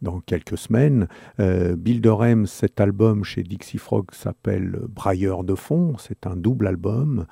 [0.02, 1.08] dans quelques semaines.
[1.40, 6.36] Euh, Bill de Rem, cet album chez Dixie Frog s'appelle Brailleur de fond, c'est un
[6.36, 7.26] double album.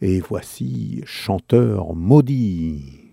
[0.00, 3.12] Et voici Chanteur maudit.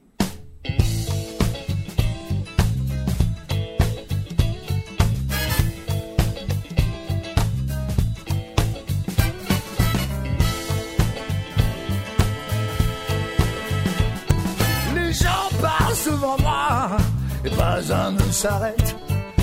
[17.49, 18.95] Pas un ne s'arrête.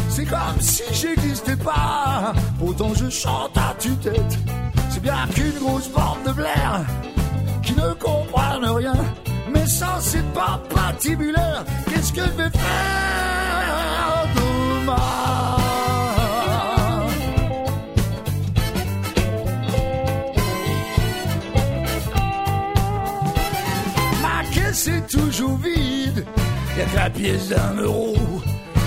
[0.09, 2.33] C'est comme si j'existais pas.
[2.59, 4.39] Pourtant je chante à tue-tête.
[4.91, 6.85] C'est bien qu'une grosse bande de blaire
[7.63, 8.95] qui ne comprennent rien.
[9.53, 11.65] Mais ça c'est pas patibulaire.
[11.91, 14.95] Qu'est-ce que je vais faire demain?
[24.23, 25.84] Ma caisse est toujours vide,
[26.77, 28.15] y'a la pièce d'un euro.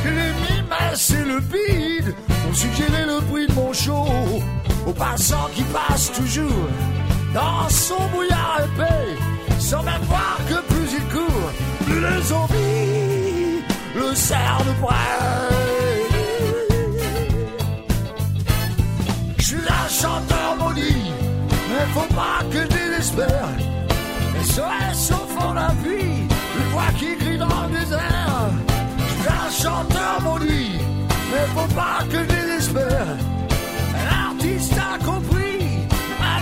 [0.05, 2.15] Les mimes et le bide
[2.49, 4.05] ont suggéré le prix de mon show
[4.85, 6.69] aux passants qui passent toujours
[7.33, 11.51] dans son brouillard épais, sans même voir que plus il court,
[11.85, 13.63] plus les envies
[13.95, 15.57] le serrent de près.
[19.37, 21.11] Je suis un chanteur maudit,
[21.69, 23.49] mais faut pas que je désespère.
[24.43, 26.27] SOS au fond d'un puits,
[26.97, 28.49] qui crie dans le désert.
[28.97, 30.79] Je suis un chanteur maudit,
[31.31, 33.07] mais faut pas que je désespère.
[33.93, 35.59] L'artiste a compris,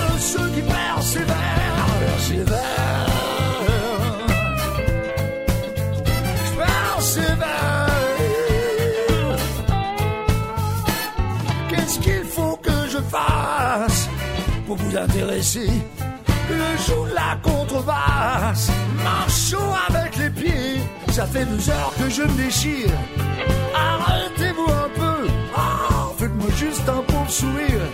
[0.01, 2.76] de ceux qui persévèrent, persévèrent.
[11.70, 14.10] Qu'est-ce qu'il faut que je fasse
[14.66, 15.70] pour vous intéresser?
[16.76, 18.69] Le jour de la contrebasse,
[19.28, 20.82] chaud avec les pieds.
[21.11, 22.91] Ça fait deux heures que je me déchire.
[23.73, 25.28] Arrêtez-vous un peu.
[25.57, 27.86] Oh, faites-moi juste un pauvre sourire.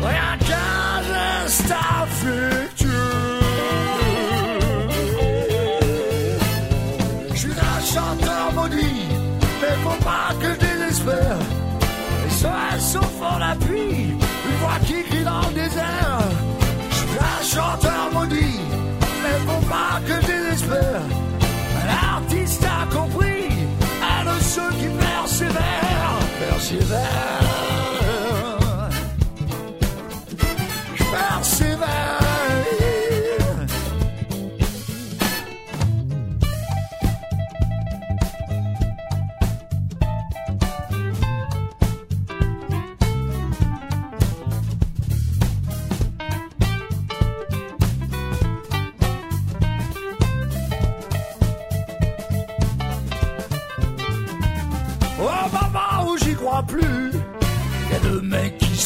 [0.00, 1.72] Rien qu'un geste
[2.02, 2.88] affectueux.
[7.32, 9.06] Je suis un chanteur maudit,
[9.60, 11.38] mais faut pas que je désespère.
[12.30, 14.10] SOS au fond d'appui,
[14.48, 15.67] une voix qui crie dans le.
[15.67, 15.67] Je
[17.20, 18.60] un chanteur maudit,
[19.22, 21.02] mais faut pas que désespère.
[21.86, 23.48] L'artiste a compris,
[24.02, 27.47] un de ceux qui persévèrent, persévèrent.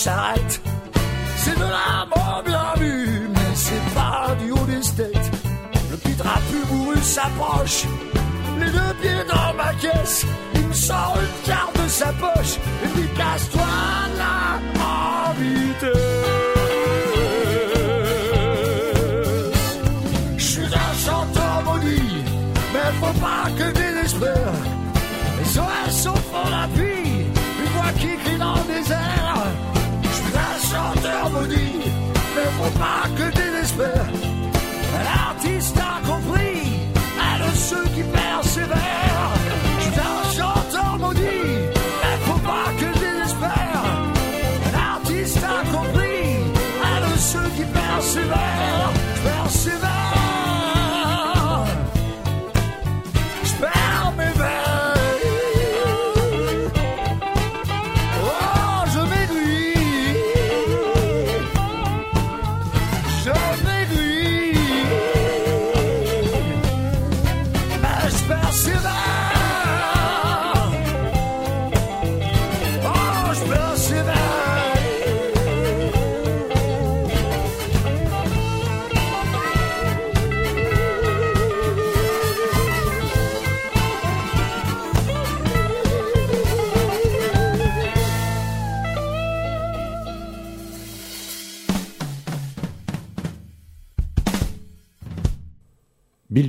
[0.04, 5.30] C'est de l'amour bien vu, mais c'est pas du haut des têtes.
[5.92, 7.84] Le petit trapu bourru s'approche,
[8.58, 10.26] les deux pieds dans ma caisse.
[10.56, 13.62] Il me sort une carte de sa poche et me dit casse-toi
[14.18, 14.58] là,
[15.38, 15.92] vitesse.
[20.36, 22.24] Je suis un chanteur maudit,
[22.72, 24.54] mais faut pas que désespère.
[25.44, 26.91] SOS au fond d'appui, une
[31.42, 31.92] maudit,
[32.34, 34.21] mais faut pas que désespère.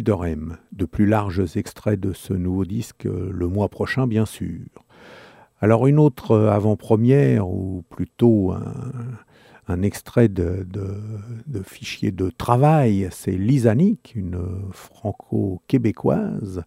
[0.03, 0.57] Durham.
[0.71, 4.59] De plus larges extraits de ce nouveau disque euh, le mois prochain, bien sûr.
[5.59, 8.53] Alors une autre euh, avant-première, ou plutôt
[9.67, 10.97] un, extrait de, de,
[11.47, 14.39] de fichier de travail, c'est Lisa Nick, une
[14.71, 16.63] franco-québécoise,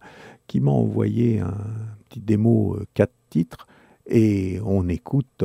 [0.47, 1.55] qui m'a envoyé un
[2.09, 3.67] petit démo, euh, quatre titres,
[4.07, 5.43] et on écoute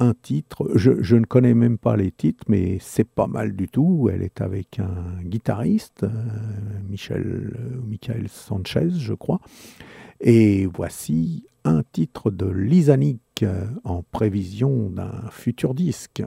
[0.00, 0.70] un titre.
[0.74, 4.10] Je, ne connais même pas les titres, mais c'est pas mal du tout.
[4.12, 6.08] Elle est avec un guitariste, euh,
[6.88, 9.40] Michel, euh, Michael Sanchez, je crois.
[10.20, 16.22] Et voici un titre de Lisa Nick euh, en prévision d'un futur disque.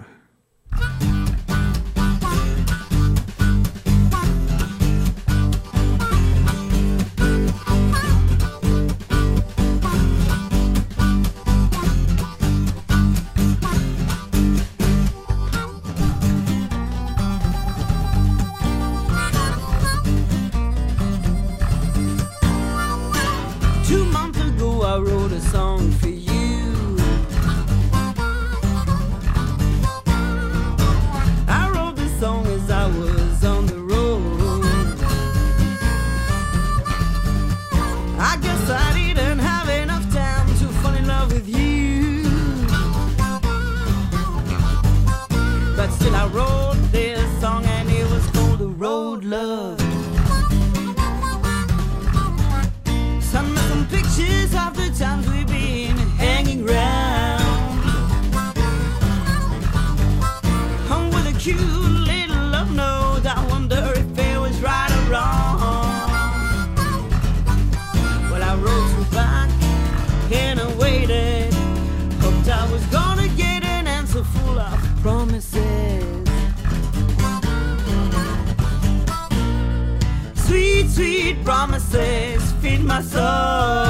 [81.44, 83.86] Promises feed my soul.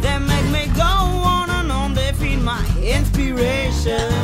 [0.00, 4.15] They make me go on and on, they feed my inspiration.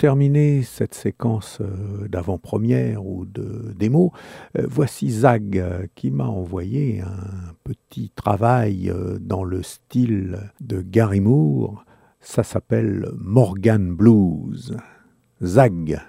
[0.00, 4.14] Terminer cette séquence euh, d'avant-première ou de démo,
[4.56, 8.90] euh, voici Zag euh, qui m'a envoyé un petit travail
[9.20, 11.84] dans le style de Gary Moore.
[12.18, 14.74] Ça s'appelle Morgan Blues.
[15.42, 16.00] Zag.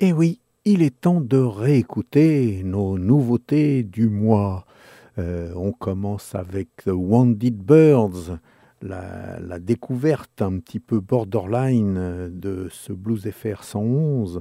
[0.00, 4.64] Eh oui, il est temps de réécouter nos nouveautés du mois.
[5.18, 8.38] Euh, on commence avec The Wounded Birds,
[8.80, 14.40] la, la découverte un petit peu borderline de ce Blues FR 111.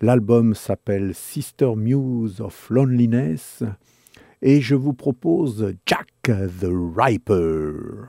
[0.00, 3.62] L'album s'appelle Sister Muse of Loneliness
[4.42, 6.66] et je vous propose Jack the
[6.96, 8.08] Riper.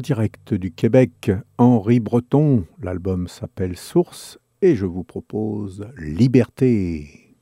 [0.00, 7.36] Direct du Québec, Henri Breton, l'album s'appelle Source et je vous propose Liberté.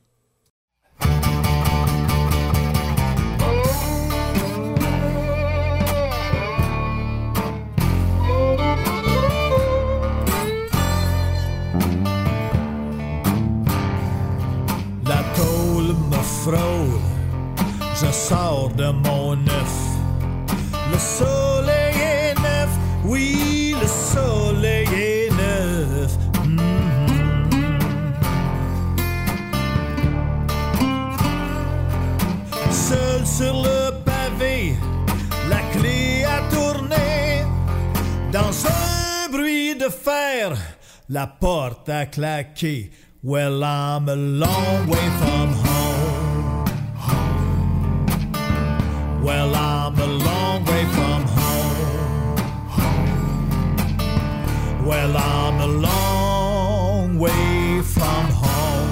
[15.05, 16.99] La tôle me frôle,
[17.95, 19.18] je sors de mon
[40.09, 40.57] fer,
[41.09, 42.89] la porte a claqué.
[43.21, 46.65] Well, I'm a long way from home.
[49.21, 52.35] Well, I'm a long way from home.
[54.87, 58.91] Well, I'm a long way from home.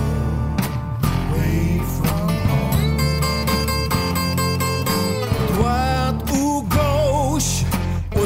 [1.33, 2.97] Way from home.
[5.53, 7.65] Droite ou gauche,
[8.15, 8.25] au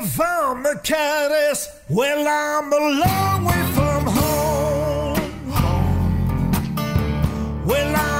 [0.00, 1.68] Me caresse.
[1.88, 5.18] Well, I'm a long way from home.
[7.66, 8.11] Well, I'm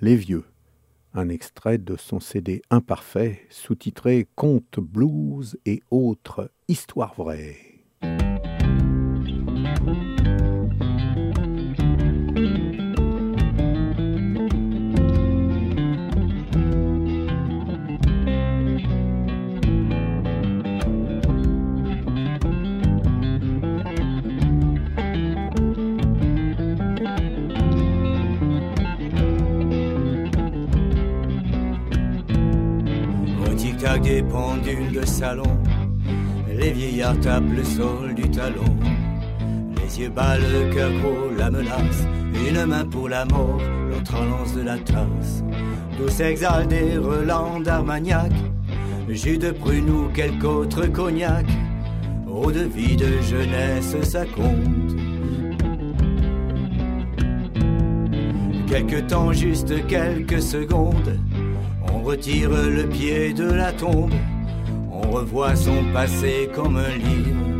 [0.00, 0.44] Les Vieux,
[1.12, 7.84] un extrait de son CD imparfait sous-titré Contes blues et autres histoires vraies.
[34.30, 35.58] Pendules de salon,
[36.48, 38.76] les vieillards tapent le sol du talon.
[39.76, 42.06] Les yeux bas, le cœur gros, la menace.
[42.48, 45.42] Une main pour la mort, l'autre lance de la tasse.
[45.96, 48.32] Tous exhalent des relents d'Armagnac,
[49.08, 51.46] jus de prune ou quelque autre cognac.
[52.28, 54.96] Eau de vie de jeunesse, ça compte.
[58.66, 61.35] Quelque temps, juste quelques secondes, on
[62.06, 64.14] retire le pied de la tombe,
[64.92, 67.55] on revoit son passé comme un livre,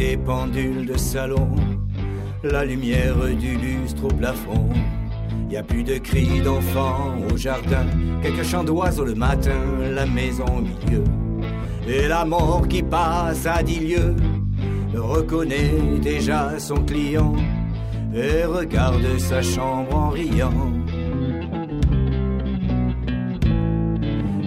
[0.00, 1.50] des pendules de salon,
[2.42, 4.70] la lumière du lustre au plafond.
[5.50, 7.84] Y a plus de cris d'enfants au jardin,
[8.22, 9.60] quelques chants d'oiseaux le matin,
[9.94, 11.04] la maison au milieu.
[11.86, 14.16] Et la mort qui passe à dix lieues
[14.94, 17.34] reconnaît déjà son client
[18.14, 20.72] et regarde sa chambre en riant.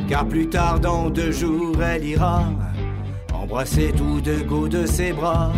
[0.10, 2.44] Car plus tard dans deux jours elle ira
[3.54, 5.52] embrasser tout de go de ses bras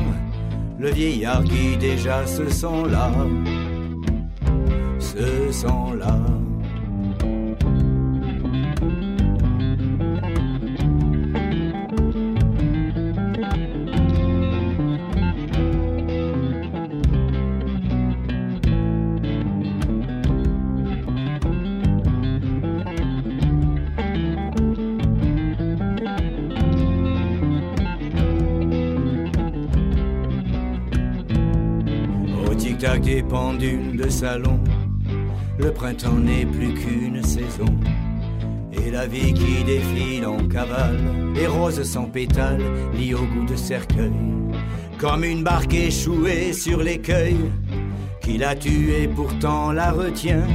[0.78, 3.10] le vieillard qui déjà se sent là,
[5.00, 6.35] se sent là.
[33.06, 34.60] Des pendules de salon,
[35.60, 37.72] le printemps n'est plus qu'une saison.
[38.74, 41.00] Et la vie qui défile en cavale,
[41.36, 42.64] les roses sans pétales,
[42.96, 44.12] liées au goût de cercueil.
[44.98, 47.38] Comme une barque échouée sur l'écueil,
[48.22, 50.48] qui l'a tuée pourtant la retient.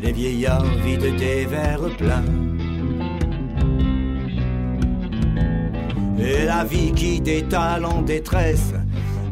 [0.00, 2.22] Les vieillards vident des verres pleins.
[6.20, 8.72] Et la vie qui détale en détresse,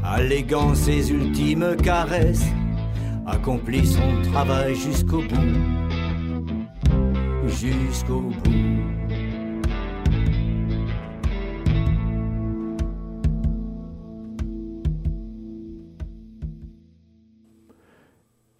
[0.04, 2.46] alléguant ses ultimes caresses,
[3.26, 5.58] accomplit son travail jusqu'au bout,
[7.48, 8.94] jusqu'au bout.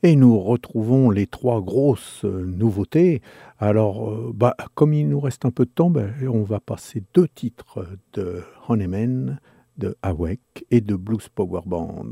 [0.02, 3.22] Et nous retrouvons les trois grosses euh, nouveautés.
[3.58, 7.02] Alors, euh, bah, comme il nous reste un peu de temps, bah, on va passer
[7.14, 9.40] deux titres de Honeyman,
[9.78, 12.10] de Awake et de Blues Power Band.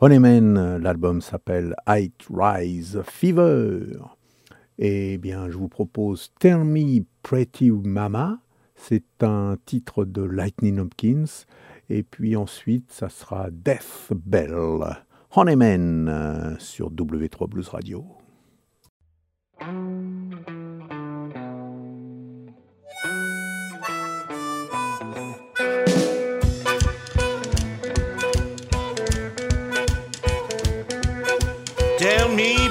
[0.00, 3.98] Honeyman, l'album s'appelle Height Rise Fever.
[4.78, 8.40] Eh bien, je vous propose Tell Me Pretty Mama.
[8.74, 11.44] C'est un titre de Lightning Hopkins.
[11.88, 14.80] Et puis ensuite, ça sera Death Bell.
[15.34, 18.04] Honeyman euh, sur W3 Blues Radio.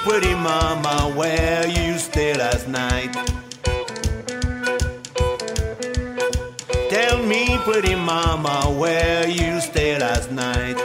[0.03, 3.13] Pretty mama, where you stay last night.
[6.89, 10.75] Tell me, pretty mama, where you stay last night.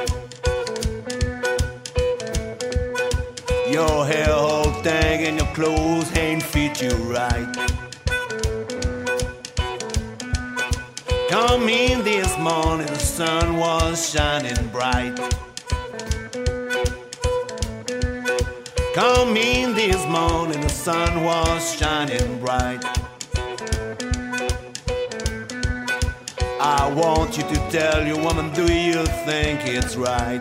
[3.71, 7.53] Your hair all tang and your clothes ain't fit you right.
[11.31, 15.19] Come in this morning, the sun was shining bright.
[18.97, 22.83] Come in this morning, the sun was shining bright.
[26.59, 30.41] I want you to tell your woman, do you think it's right?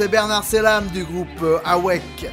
[0.00, 2.26] c'est Bernard Selam du groupe euh, Awek.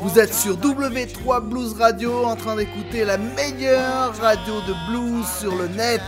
[0.00, 5.54] Vous êtes sur W3 Blues Radio en train d'écouter la meilleure radio de blues sur
[5.54, 6.00] le net.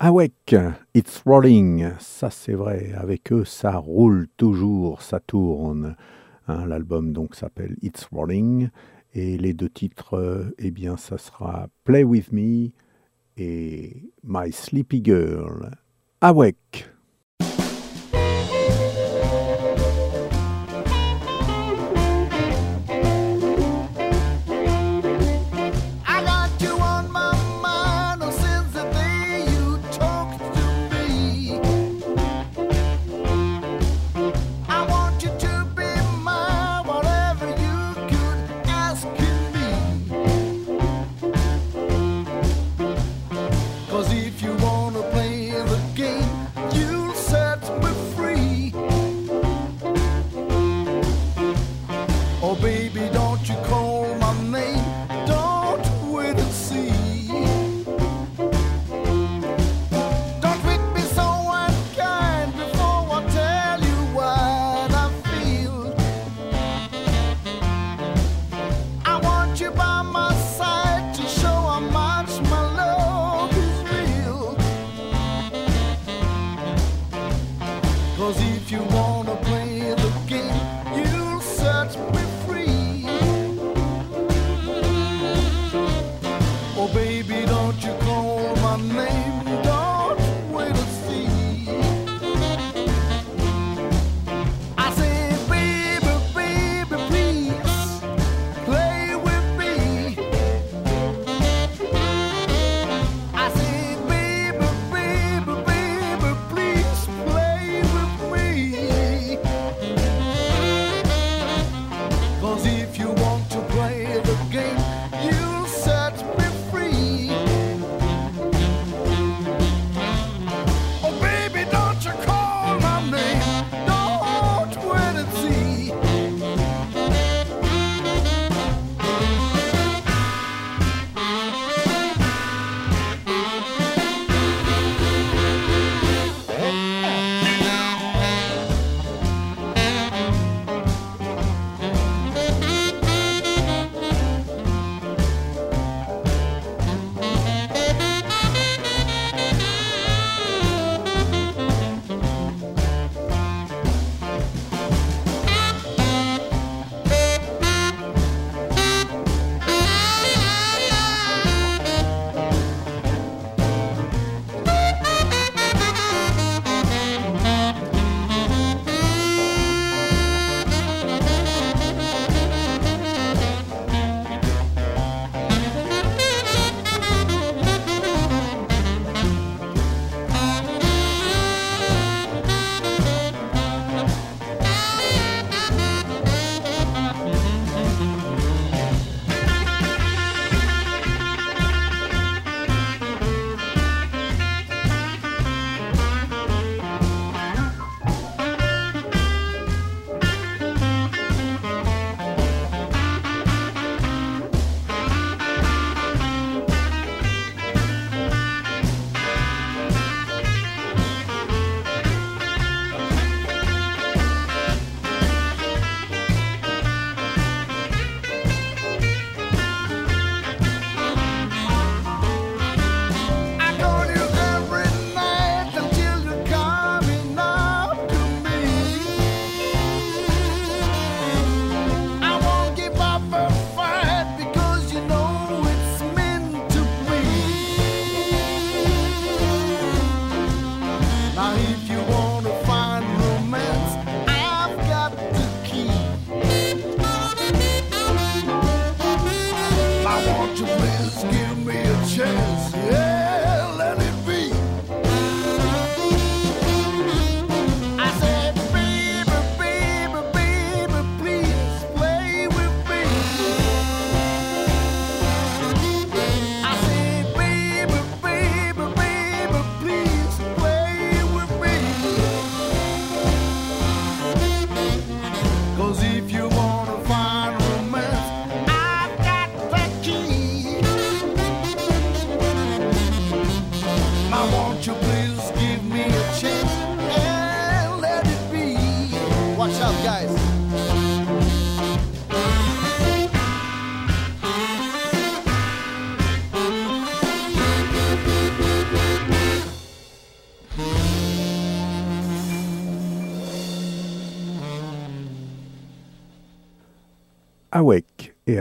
[0.00, 0.56] Awek,
[0.94, 1.90] it's rolling.
[2.00, 5.94] Ça c'est vrai, avec eux ça roule toujours, ça tourne.
[6.48, 8.70] Hein, l'album donc s'appelle It's Rolling.
[9.12, 12.70] Et les deux titres, euh, eh bien, ça sera Play With Me
[13.36, 15.70] et My Sleepy Girl.
[16.20, 16.90] Awake!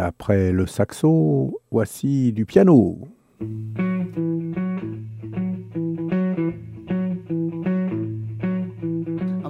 [0.10, 2.98] Après le saxo, voici du piano.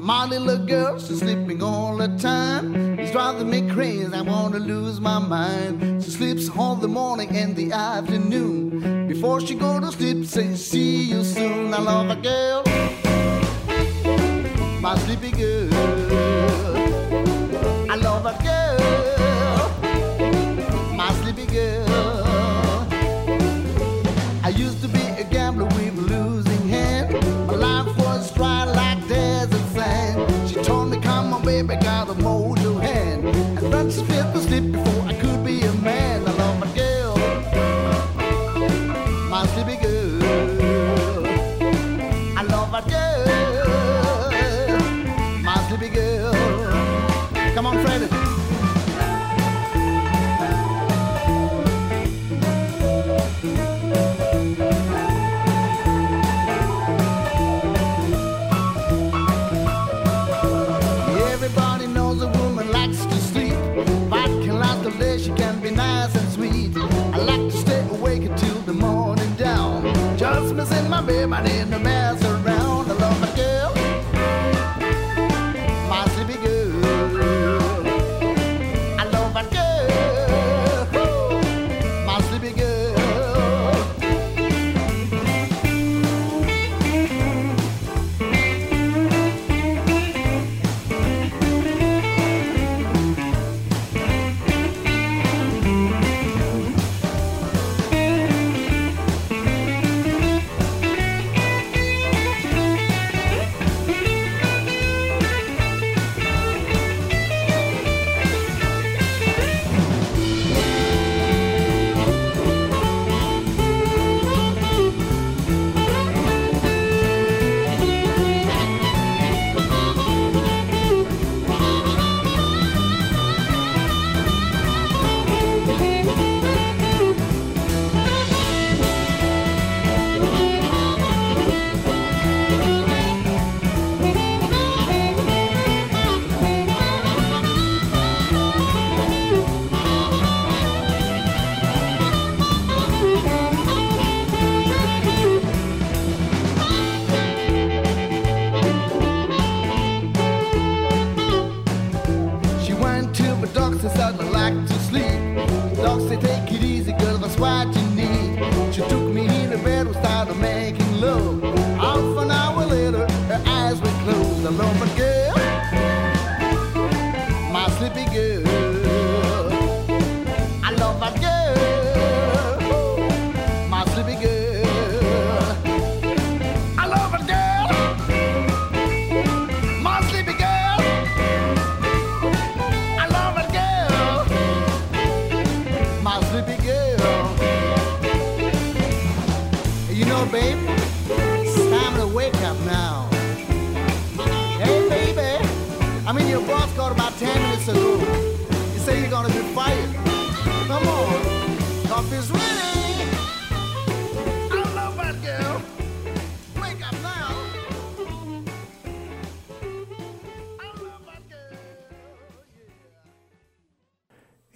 [0.09, 2.75] Molly, little girl, she's sleeping all the time.
[2.99, 6.03] It's driving me crazy, I wanna lose my mind.
[6.03, 9.07] She sleeps all the morning and the afternoon.
[9.07, 10.18] Before she go to sleep,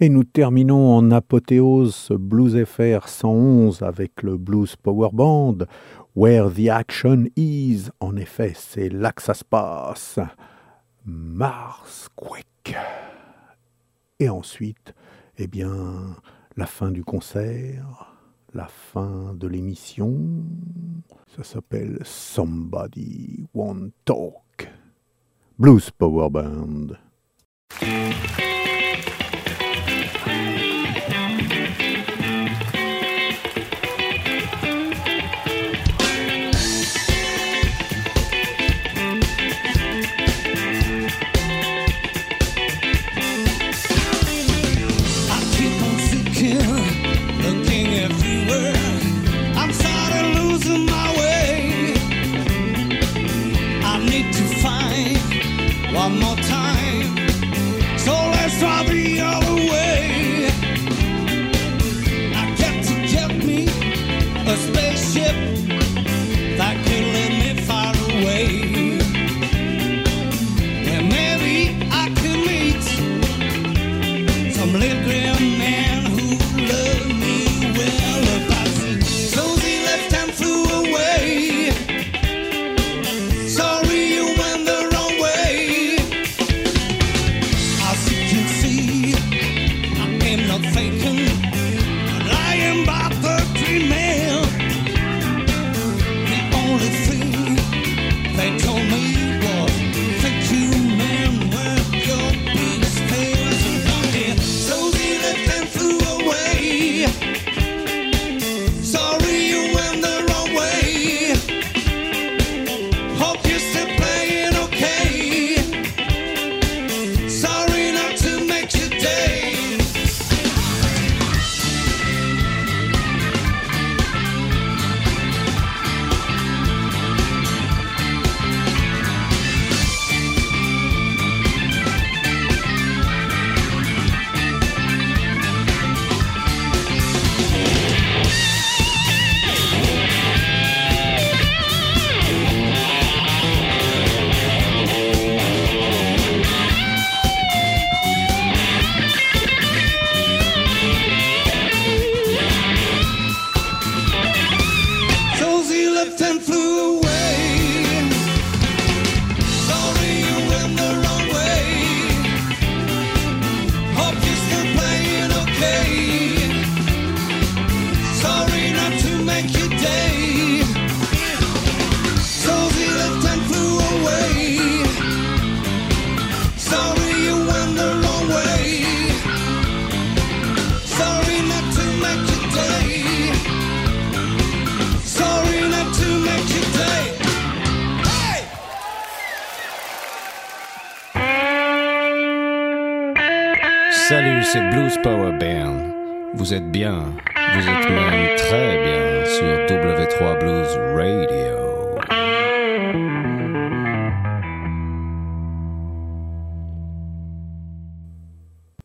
[0.04, 5.60] Et nous terminons en apothéose ce Blues FR 111 avec le Blues Power Band,
[6.14, 7.88] Where the Action Is.
[8.00, 10.18] En effet, c'est là que ça se passe.
[11.06, 12.76] Mars Quick.
[14.20, 14.92] Et ensuite,
[15.38, 15.72] eh bien,
[16.58, 18.14] la fin du concert,
[18.52, 20.18] la fin de l'émission.
[21.34, 24.70] Ça s'appelle Somebody Won't Talk.
[25.58, 26.88] Blues Power Band.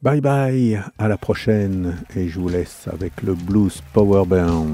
[0.09, 4.65] Bye bye, à la prochaine et je vous laisse avec le Blues Power Band.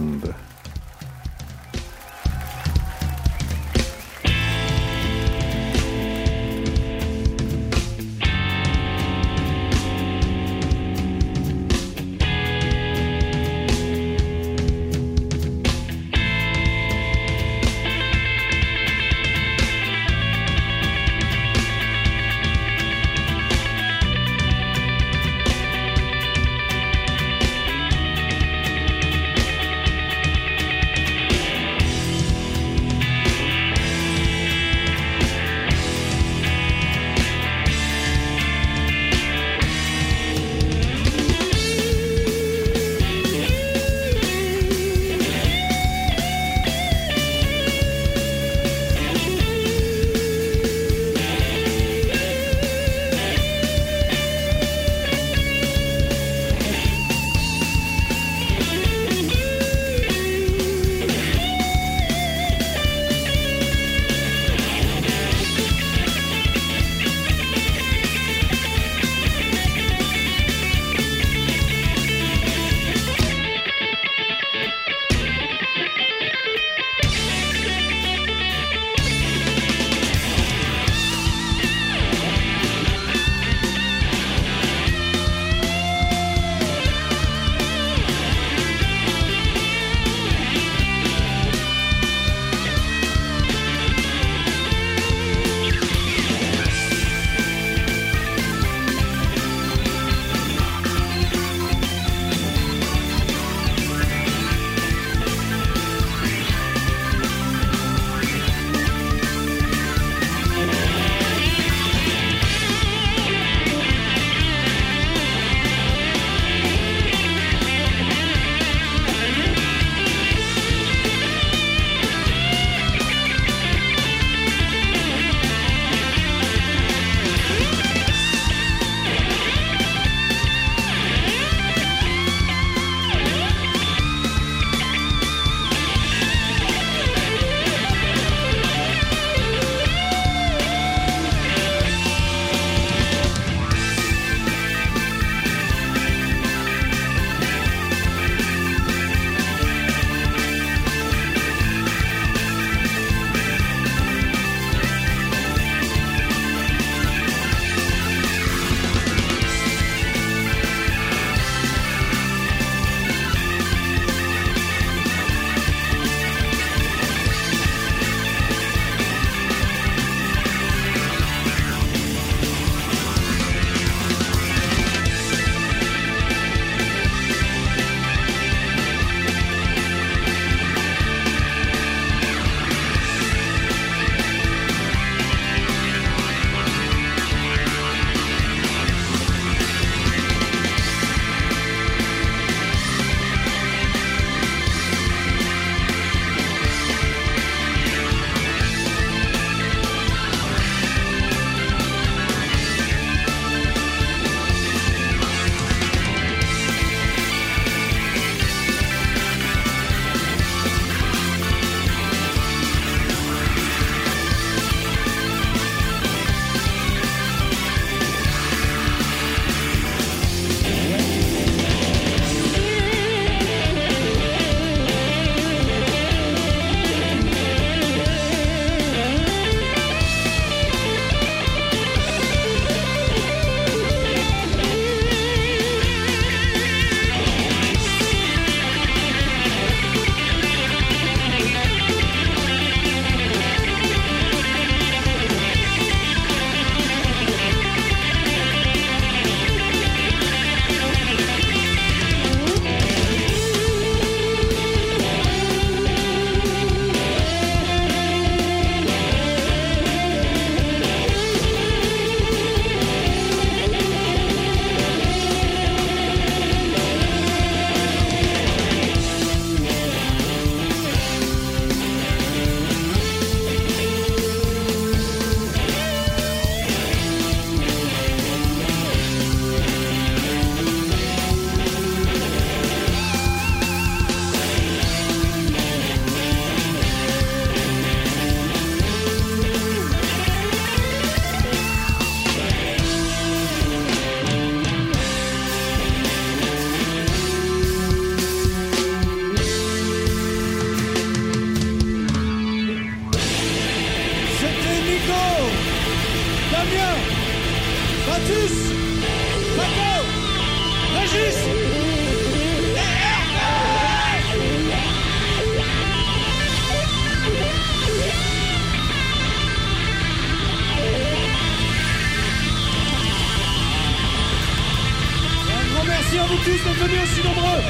[326.27, 327.61] Vous tous d'être venus aussi nombreux.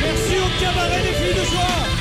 [0.00, 1.97] Merci au cabaret des filles de joie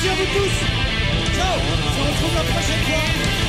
[0.00, 1.34] Merci à vous tous.
[1.34, 1.58] Ciao.
[1.58, 3.47] On se retrouve la prochaine fois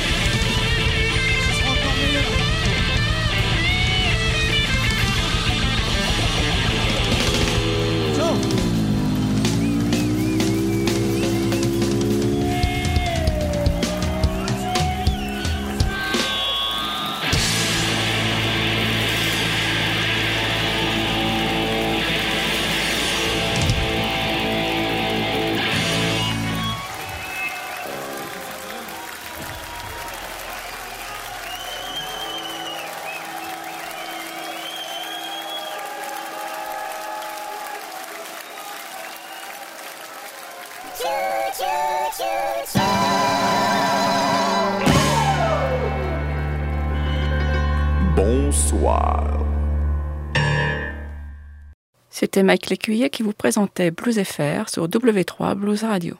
[52.32, 56.14] C'était Mike Lécuyer qui vous présentait Blues FR sur W3 Blues Radio.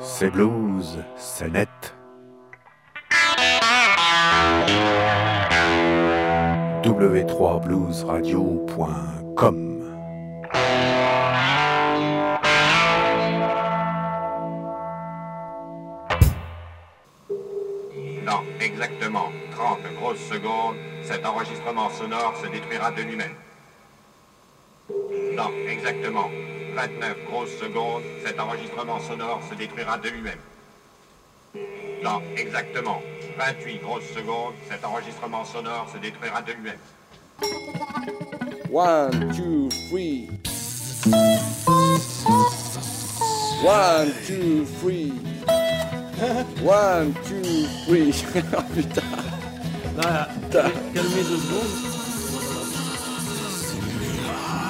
[0.00, 1.70] C'est blues, c'est net.
[6.84, 9.78] w3bluesradio.com
[18.26, 19.30] Dans exactement
[19.60, 23.34] 30 grosses secondes, cet enregistrement sonore se détruira de lui-même.
[25.36, 26.30] Dans exactement
[26.74, 30.38] 29 grosses secondes, cet enregistrement sonore se détruira de lui-même.
[32.02, 33.02] Dans exactement
[33.36, 36.78] 28 grosses secondes, cet enregistrement sonore se détruira de lui-même.
[38.72, 40.30] One, two, three.
[43.62, 45.12] One, two, three.
[46.62, 48.14] One, two, three.
[48.56, 49.39] oh putain.
[49.96, 50.72] Putain.
[50.94, 51.86] Calmez deux secondes.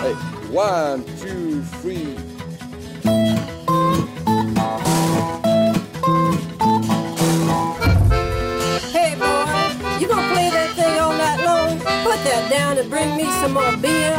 [0.01, 0.15] Hey,
[0.51, 2.17] one, two, three.
[8.93, 11.79] Hey boy, you gonna play that thing all night long?
[11.79, 14.17] Put that down and bring me some more beer.